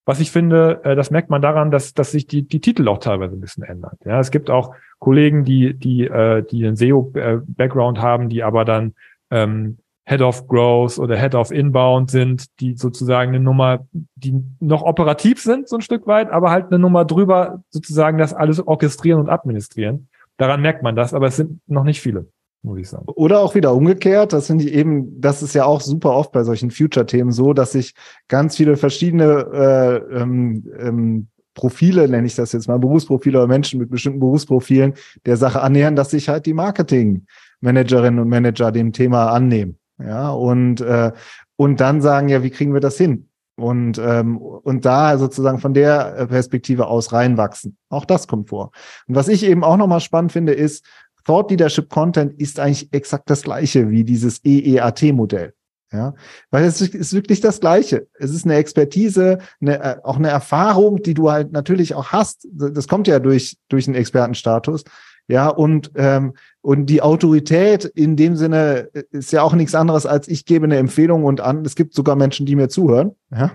Was 0.05 0.19
ich 0.19 0.31
finde, 0.31 0.81
äh, 0.83 0.95
das 0.95 1.11
merkt 1.11 1.29
man 1.29 1.41
daran, 1.41 1.71
dass, 1.71 1.93
dass 1.93 2.11
sich 2.11 2.27
die, 2.27 2.43
die 2.43 2.59
Titel 2.59 2.87
auch 2.87 2.97
teilweise 2.97 3.35
ein 3.35 3.41
bisschen 3.41 3.63
ändern. 3.63 3.97
Ja, 4.03 4.19
es 4.19 4.31
gibt 4.31 4.49
auch 4.49 4.73
Kollegen, 4.99 5.45
die, 5.45 5.73
die, 5.73 6.05
äh, 6.05 6.43
die 6.43 6.65
einen 6.65 6.75
SEO-Background 6.75 7.99
haben, 7.99 8.29
die 8.29 8.43
aber 8.43 8.65
dann 8.65 8.93
ähm, 9.29 9.77
Head 10.05 10.21
of 10.21 10.47
Growth 10.47 10.97
oder 10.97 11.17
Head 11.17 11.35
of 11.35 11.51
Inbound 11.51 12.09
sind, 12.09 12.59
die 12.59 12.75
sozusagen 12.75 13.29
eine 13.29 13.39
Nummer, 13.39 13.87
die 14.15 14.43
noch 14.59 14.81
operativ 14.81 15.41
sind, 15.41 15.69
so 15.69 15.77
ein 15.77 15.81
Stück 15.81 16.07
weit, 16.07 16.31
aber 16.31 16.49
halt 16.49 16.67
eine 16.67 16.79
Nummer 16.79 17.05
drüber 17.05 17.63
sozusagen 17.69 18.17
das 18.17 18.33
alles 18.33 18.65
orchestrieren 18.65 19.19
und 19.19 19.29
administrieren. 19.29 20.09
Daran 20.37 20.61
merkt 20.61 20.81
man 20.81 20.95
das, 20.95 21.13
aber 21.13 21.27
es 21.27 21.35
sind 21.35 21.61
noch 21.67 21.83
nicht 21.83 22.01
viele 22.01 22.27
muss 22.63 22.79
ich 22.79 22.89
sagen. 22.89 23.05
Oder 23.07 23.39
auch 23.39 23.55
wieder 23.55 23.73
umgekehrt, 23.73 24.33
das 24.33 24.47
finde 24.47 24.65
ich 24.65 24.73
eben, 24.73 25.19
das 25.19 25.41
ist 25.41 25.55
ja 25.55 25.65
auch 25.65 25.81
super 25.81 26.11
oft 26.11 26.31
bei 26.31 26.43
solchen 26.43 26.71
Future-Themen 26.71 27.31
so, 27.31 27.53
dass 27.53 27.71
sich 27.71 27.93
ganz 28.27 28.55
viele 28.57 28.77
verschiedene 28.77 29.47
äh, 29.53 30.21
ähm, 30.21 30.63
ähm, 30.79 31.27
Profile, 31.53 32.07
nenne 32.07 32.27
ich 32.27 32.35
das 32.35 32.53
jetzt 32.53 32.67
mal, 32.67 32.79
Berufsprofile 32.79 33.39
oder 33.39 33.47
Menschen 33.47 33.79
mit 33.79 33.89
bestimmten 33.89 34.19
Berufsprofilen 34.19 34.93
der 35.25 35.37
Sache 35.37 35.61
annähern, 35.61 35.95
dass 35.95 36.11
sich 36.11 36.29
halt 36.29 36.45
die 36.45 36.53
Marketing-Managerinnen 36.53 38.19
und 38.19 38.29
Manager 38.29 38.71
dem 38.71 38.93
Thema 38.93 39.31
annehmen. 39.31 39.77
Ja, 39.99 40.31
und, 40.31 40.81
äh, 40.81 41.11
und 41.57 41.79
dann 41.79 42.01
sagen, 42.01 42.29
ja, 42.29 42.41
wie 42.41 42.49
kriegen 42.49 42.73
wir 42.73 42.79
das 42.79 42.97
hin? 42.97 43.27
Und, 43.55 43.99
ähm, 44.03 44.37
und 44.37 44.85
da 44.85 45.17
sozusagen 45.17 45.59
von 45.59 45.73
der 45.73 46.25
Perspektive 46.27 46.87
aus 46.87 47.13
reinwachsen. 47.13 47.77
Auch 47.89 48.05
das 48.05 48.27
kommt 48.27 48.49
vor. 48.49 48.71
Und 49.07 49.15
was 49.15 49.27
ich 49.27 49.45
eben 49.45 49.63
auch 49.63 49.77
nochmal 49.77 49.99
spannend 49.99 50.31
finde, 50.31 50.53
ist, 50.53 50.83
Thought 51.25 51.51
Leadership 51.51 51.89
Content 51.89 52.33
ist 52.39 52.59
eigentlich 52.59 52.91
exakt 52.93 53.29
das 53.29 53.43
gleiche 53.43 53.89
wie 53.89 54.03
dieses 54.03 54.43
EEAT-Modell. 54.43 55.53
Ja, 55.93 56.13
weil 56.51 56.63
es 56.63 56.79
ist 56.79 57.13
wirklich 57.13 57.41
das 57.41 57.59
Gleiche. 57.59 58.07
Es 58.13 58.31
ist 58.31 58.45
eine 58.45 58.55
Expertise, 58.55 59.39
eine, 59.59 59.83
äh, 59.83 59.97
auch 60.03 60.15
eine 60.15 60.29
Erfahrung, 60.29 61.03
die 61.03 61.13
du 61.13 61.29
halt 61.29 61.51
natürlich 61.51 61.95
auch 61.95 62.13
hast. 62.13 62.47
Das 62.53 62.87
kommt 62.87 63.07
ja 63.09 63.19
durch, 63.19 63.57
durch 63.67 63.87
einen 63.87 63.95
Expertenstatus. 63.95 64.85
Ja, 65.27 65.49
und, 65.49 65.91
ähm, 65.95 66.33
und 66.61 66.85
die 66.85 67.01
Autorität 67.01 67.83
in 67.83 68.15
dem 68.15 68.37
Sinne 68.37 68.89
ist 69.11 69.33
ja 69.33 69.43
auch 69.43 69.53
nichts 69.53 69.75
anderes 69.75 70.05
als 70.05 70.29
ich 70.29 70.45
gebe 70.45 70.65
eine 70.65 70.77
Empfehlung 70.77 71.25
und 71.25 71.41
an. 71.41 71.65
Es 71.65 71.75
gibt 71.75 71.93
sogar 71.93 72.15
Menschen, 72.15 72.45
die 72.45 72.55
mir 72.55 72.69
zuhören. 72.69 73.11
Ja, 73.29 73.51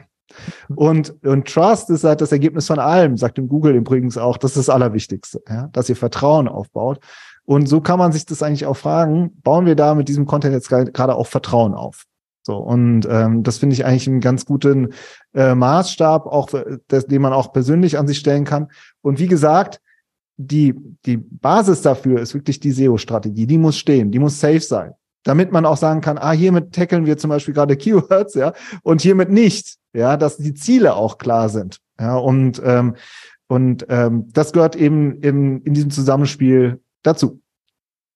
Und, 0.75 1.15
und 1.25 1.49
Trust 1.49 1.91
ist 1.91 2.05
halt 2.05 2.21
das 2.21 2.33
Ergebnis 2.33 2.67
von 2.67 2.79
allem, 2.79 3.17
sagt 3.17 3.39
im 3.39 3.49
Google 3.49 3.75
übrigens 3.75 4.19
auch. 4.19 4.37
Das 4.37 4.53
ist 4.53 4.69
das 4.69 4.75
Allerwichtigste, 4.75 5.43
ja? 5.49 5.69
dass 5.73 5.89
ihr 5.89 5.97
Vertrauen 5.97 6.49
aufbaut. 6.49 6.99
Und 7.47 7.69
so 7.69 7.81
kann 7.81 7.99
man 7.99 8.13
sich 8.13 8.27
das 8.27 8.43
eigentlich 8.43 8.67
auch 8.67 8.77
fragen, 8.77 9.41
bauen 9.43 9.67
wir 9.67 9.77
da 9.77 9.95
mit 9.95 10.09
diesem 10.09 10.27
Content 10.27 10.53
jetzt 10.53 10.69
gerade 10.69 11.15
auch 11.15 11.27
Vertrauen 11.27 11.75
auf? 11.75 12.05
So, 12.43 12.57
und 12.59 13.09
ähm, 13.11 13.43
das 13.43 13.59
finde 13.59 13.75
ich 13.75 13.85
eigentlich 13.85 14.07
einen 14.07 14.21
ganz 14.21 14.45
guten 14.45 14.93
äh, 15.35 15.55
Maßstab, 15.55 16.27
auch 16.27 16.51
das, 16.87 17.07
den 17.07 17.23
man 17.23 17.33
auch 17.33 17.53
persönlich 17.53 17.99
an 17.99 18.07
sich 18.07 18.19
stellen 18.19 18.45
kann. 18.45 18.69
Und 19.01 19.19
wie 19.19 19.27
gesagt, 19.27 19.81
die, 20.37 20.75
die 21.07 21.17
Basis 21.17 21.83
dafür 21.83 22.21
ist 22.21 22.35
wirklich 22.35 22.61
die 22.61 22.73
SEO-Strategie. 22.73 23.47
Die 23.47 23.59
muss 23.59 23.79
stehen, 23.79 24.11
die 24.11 24.19
muss 24.19 24.39
safe 24.39 24.61
sein. 24.61 24.93
Damit 25.25 25.51
man 25.51 25.67
auch 25.67 25.77
sagen 25.77 26.01
kann, 26.01 26.19
ah, 26.19 26.33
hiermit 26.33 26.73
tackeln 26.73 27.07
wir 27.07 27.17
zum 27.17 27.31
Beispiel 27.31 27.55
gerade 27.55 27.77
Keywords, 27.77 28.35
ja, 28.35 28.53
und 28.83 29.01
hiermit 29.01 29.31
nicht, 29.31 29.77
ja, 29.93 30.17
dass 30.17 30.37
die 30.37 30.55
Ziele 30.55 30.95
auch 30.95 31.19
klar 31.19 31.49
sind. 31.49 31.79
Ja, 31.99 32.17
und, 32.17 32.63
ähm, 32.65 32.95
und 33.49 33.87
ähm, 33.89 34.29
das 34.33 34.53
gehört 34.53 34.77
eben 34.77 35.21
in, 35.21 35.63
in 35.63 35.75
diesem 35.75 35.91
Zusammenspiel 35.91 36.81
dazu. 37.07 37.41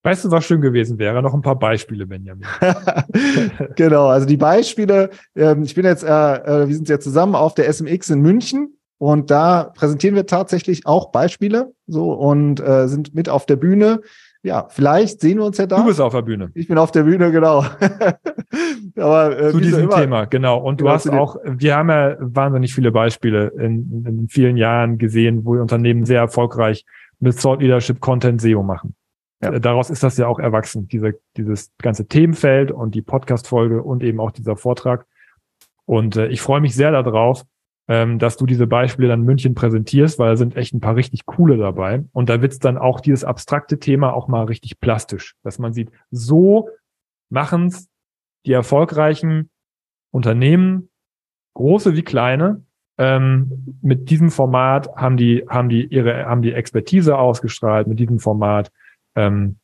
Weißt 0.03 0.25
du, 0.25 0.31
was 0.31 0.47
schön 0.47 0.63
gewesen 0.63 0.99
wäre? 0.99 1.23
Noch 1.23 1.35
ein 1.35 1.43
paar 1.43 1.59
Beispiele, 1.59 2.07
Benjamin. 2.07 2.47
genau, 3.77 4.07
also 4.07 4.27
die 4.27 4.39
Beispiele, 4.39 5.11
ähm, 5.37 5.63
ich 5.63 5.75
bin 5.75 5.85
jetzt, 5.85 6.03
äh, 6.03 6.07
äh, 6.09 6.69
wir 6.69 6.75
sind 6.75 6.89
jetzt 6.89 7.05
zusammen 7.05 7.35
auf 7.35 7.55
der 7.55 7.71
SMX 7.71 8.09
in 8.09 8.23
München 8.23 8.79
und 8.97 9.31
da 9.31 9.65
präsentieren 9.65 10.15
wir 10.17 10.25
tatsächlich 10.25 10.87
auch 10.87 11.13
Beispiele 11.13 11.73
so 11.87 12.13
und 12.13 12.61
äh, 12.61 12.89
sind 12.89 13.15
mit 13.15 13.29
auf 13.29 13.45
der 13.45 13.57
Bühne. 13.57 14.01
Ja, 14.43 14.69
vielleicht 14.71 15.21
sehen 15.21 15.37
wir 15.37 15.45
uns 15.45 15.59
ja 15.59 15.67
da. 15.67 15.77
Du 15.77 15.85
bist 15.85 16.01
auf 16.01 16.15
der 16.15 16.23
Bühne. 16.23 16.51
Ich 16.55 16.67
bin 16.67 16.79
auf 16.79 16.93
der 16.93 17.03
Bühne, 17.03 17.31
genau. 17.31 17.63
Aber 18.97 19.39
äh, 19.39 19.51
zu 19.51 19.61
diesem 19.61 19.85
immer, 19.85 19.97
Thema, 19.97 20.25
genau. 20.25 20.59
Und 20.59 20.81
du 20.81 20.85
genau, 20.85 20.95
hast 20.95 21.11
auch, 21.11 21.37
wir 21.45 21.77
haben 21.77 21.91
ja 21.91 22.17
wahnsinnig 22.21 22.75
viele 22.75 22.91
Beispiele 22.91 23.49
in, 23.59 24.05
in 24.07 24.29
vielen 24.31 24.57
Jahren 24.57 24.97
gesehen, 24.97 25.45
wo 25.45 25.61
Unternehmen 25.61 26.07
sehr 26.07 26.21
erfolgreich 26.21 26.87
mit 27.21 27.41
Thought 27.41 27.61
Leadership 27.61 28.01
Content 28.01 28.41
SEO 28.41 28.63
machen. 28.63 28.95
Ja. 29.43 29.53
Äh, 29.53 29.61
daraus 29.61 29.91
ist 29.91 30.03
das 30.03 30.17
ja 30.17 30.27
auch 30.27 30.39
erwachsen, 30.39 30.89
diese, 30.89 31.19
dieses 31.37 31.73
ganze 31.79 32.07
Themenfeld 32.07 32.73
und 32.73 32.95
die 32.95 33.03
Podcast-Folge 33.03 33.83
und 33.83 34.03
eben 34.03 34.21
auch 34.21 34.31
dieser 34.31 34.57
Vortrag. 34.57 35.07
Und 35.85 36.17
äh, 36.17 36.29
ich 36.29 36.41
freue 36.41 36.61
mich 36.61 36.75
sehr 36.75 36.91
darauf, 36.91 37.45
ähm, 37.89 38.19
dass 38.19 38.37
du 38.37 38.47
diese 38.47 38.67
Beispiele 38.67 39.09
dann 39.09 39.21
in 39.21 39.27
München 39.27 39.55
präsentierst, 39.55 40.19
weil 40.19 40.31
da 40.31 40.37
sind 40.37 40.57
echt 40.57 40.75
ein 40.75 40.81
paar 40.81 40.97
richtig 40.97 41.27
coole 41.27 41.57
dabei. 41.57 42.05
Und 42.13 42.29
da 42.29 42.41
wird's 42.41 42.59
dann 42.59 42.79
auch 42.79 43.01
dieses 43.01 43.25
abstrakte 43.25 43.79
Thema 43.79 44.13
auch 44.13 44.29
mal 44.29 44.45
richtig 44.45 44.81
plastisch, 44.81 45.35
dass 45.43 45.59
man 45.59 45.73
sieht, 45.73 45.91
so 46.11 46.69
machen's 47.31 47.89
die 48.47 48.53
erfolgreichen 48.53 49.51
Unternehmen, 50.13 50.91
große 51.55 51.95
wie 51.95 52.03
kleine, 52.03 52.65
ähm, 53.01 53.79
mit 53.81 54.11
diesem 54.11 54.31
Format 54.31 54.95
haben 54.95 55.17
die, 55.17 55.47
haben 55.49 55.71
die 55.71 55.87
ihre, 55.87 56.27
haben 56.27 56.43
die 56.43 56.53
Expertise 56.53 57.17
ausgestrahlt, 57.17 57.87
mit 57.87 57.99
diesem 57.99 58.19
Format 58.19 58.71
ähm, 59.17 59.57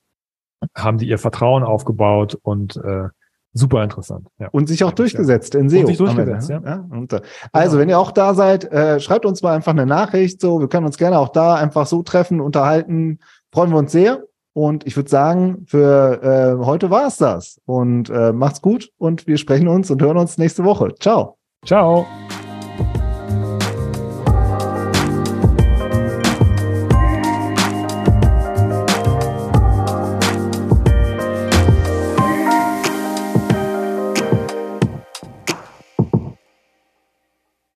haben 0.74 0.98
sie 0.98 1.06
ihr 1.06 1.18
Vertrauen 1.18 1.62
aufgebaut 1.62 2.38
und 2.42 2.76
äh, 2.76 3.08
super 3.52 3.84
interessant. 3.84 4.28
Ja. 4.38 4.48
Und 4.52 4.68
sich 4.68 4.84
auch 4.84 4.92
durchgesetzt 4.92 5.54
in 5.54 5.68
SEO. 5.68 5.80
Und 5.80 5.86
sich 5.86 5.98
durchgesetzt, 5.98 6.48
ja. 6.48 6.62
ja. 6.64 6.86
Und, 6.88 7.12
äh, 7.12 7.20
also, 7.52 7.72
genau. 7.72 7.82
wenn 7.82 7.88
ihr 7.90 7.98
auch 7.98 8.10
da 8.10 8.32
seid, 8.32 8.64
äh, 8.72 9.00
schreibt 9.00 9.26
uns 9.26 9.42
mal 9.42 9.54
einfach 9.54 9.72
eine 9.72 9.84
Nachricht. 9.84 10.40
So, 10.40 10.58
wir 10.60 10.68
können 10.68 10.86
uns 10.86 10.96
gerne 10.96 11.18
auch 11.18 11.28
da 11.28 11.56
einfach 11.56 11.86
so 11.86 12.02
treffen, 12.02 12.40
unterhalten. 12.40 13.18
Freuen 13.52 13.70
wir 13.70 13.76
uns 13.76 13.92
sehr. 13.92 14.22
Und 14.54 14.86
ich 14.86 14.96
würde 14.96 15.10
sagen, 15.10 15.66
für 15.66 16.22
äh, 16.58 16.64
heute 16.64 16.88
war 16.88 17.08
es 17.08 17.18
das. 17.18 17.60
Und 17.66 18.08
äh, 18.08 18.32
macht's 18.32 18.62
gut 18.62 18.90
und 18.96 19.26
wir 19.26 19.36
sprechen 19.36 19.68
uns 19.68 19.90
und 19.90 20.00
hören 20.00 20.16
uns 20.16 20.38
nächste 20.38 20.64
Woche. 20.64 20.94
Ciao. 20.98 21.36
Ciao. 21.66 22.06